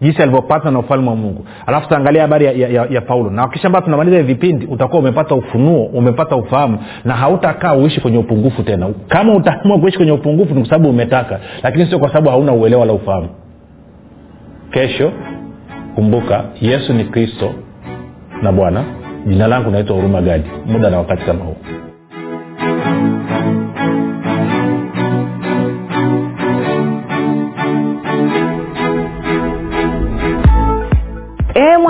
jinsi 0.00 0.22
alivyopata 0.22 0.70
na 0.70 0.78
ufalme 0.78 1.08
wa 1.10 1.16
mungu. 1.16 1.46
Alafu 1.66 1.84
tutaangalia 1.88 2.22
habari 2.22 2.44
ya, 2.44 2.52
ya, 2.52 2.68
ya, 2.68 2.86
ya 2.90 3.00
paulo. 3.00 3.30
Na 3.30 3.42
wakishambaa 3.42 3.80
tunamaliza 3.80 4.16
hivi 4.16 4.34
vipindi 4.34 4.66
utakuwa 4.66 4.98
umepata 5.00 5.34
ufunuo 5.34 5.84
umepata 5.84 6.36
ufahamu 6.36 6.78
na 7.04 7.14
hautakaa 7.14 7.74
uishi 7.74 8.00
kwenye 8.00 8.18
upungufu 8.18 8.62
tena. 8.62 8.88
Kama 9.08 9.34
utaamua 9.34 9.78
kuishi 9.78 9.96
kwenye 9.96 10.12
upungufu 10.12 10.54
ni 10.54 10.60
kwa 10.60 10.70
sababu 10.70 10.90
umetaka 10.90 11.40
lakini 11.62 11.86
sio 11.86 11.98
kwa 11.98 12.08
sababu 12.08 12.30
hauna 12.30 12.52
uelewa 12.52 12.86
la 12.86 12.92
ufahamu. 12.92 13.28
Kesho 14.70 15.12
kumbuka 15.94 16.44
yesu 16.60 16.92
ni 16.92 17.04
kristo 17.04 17.50
na 18.42 18.52
bwana 18.52 18.84
jina 19.26 19.46
langu 19.46 19.70
naitwa 19.70 19.96
huruma 19.96 20.22
gadi 20.22 20.50
muda 20.66 20.90
na 20.90 20.98
wakati 20.98 21.24
kama 21.24 21.44
huu 21.44 21.56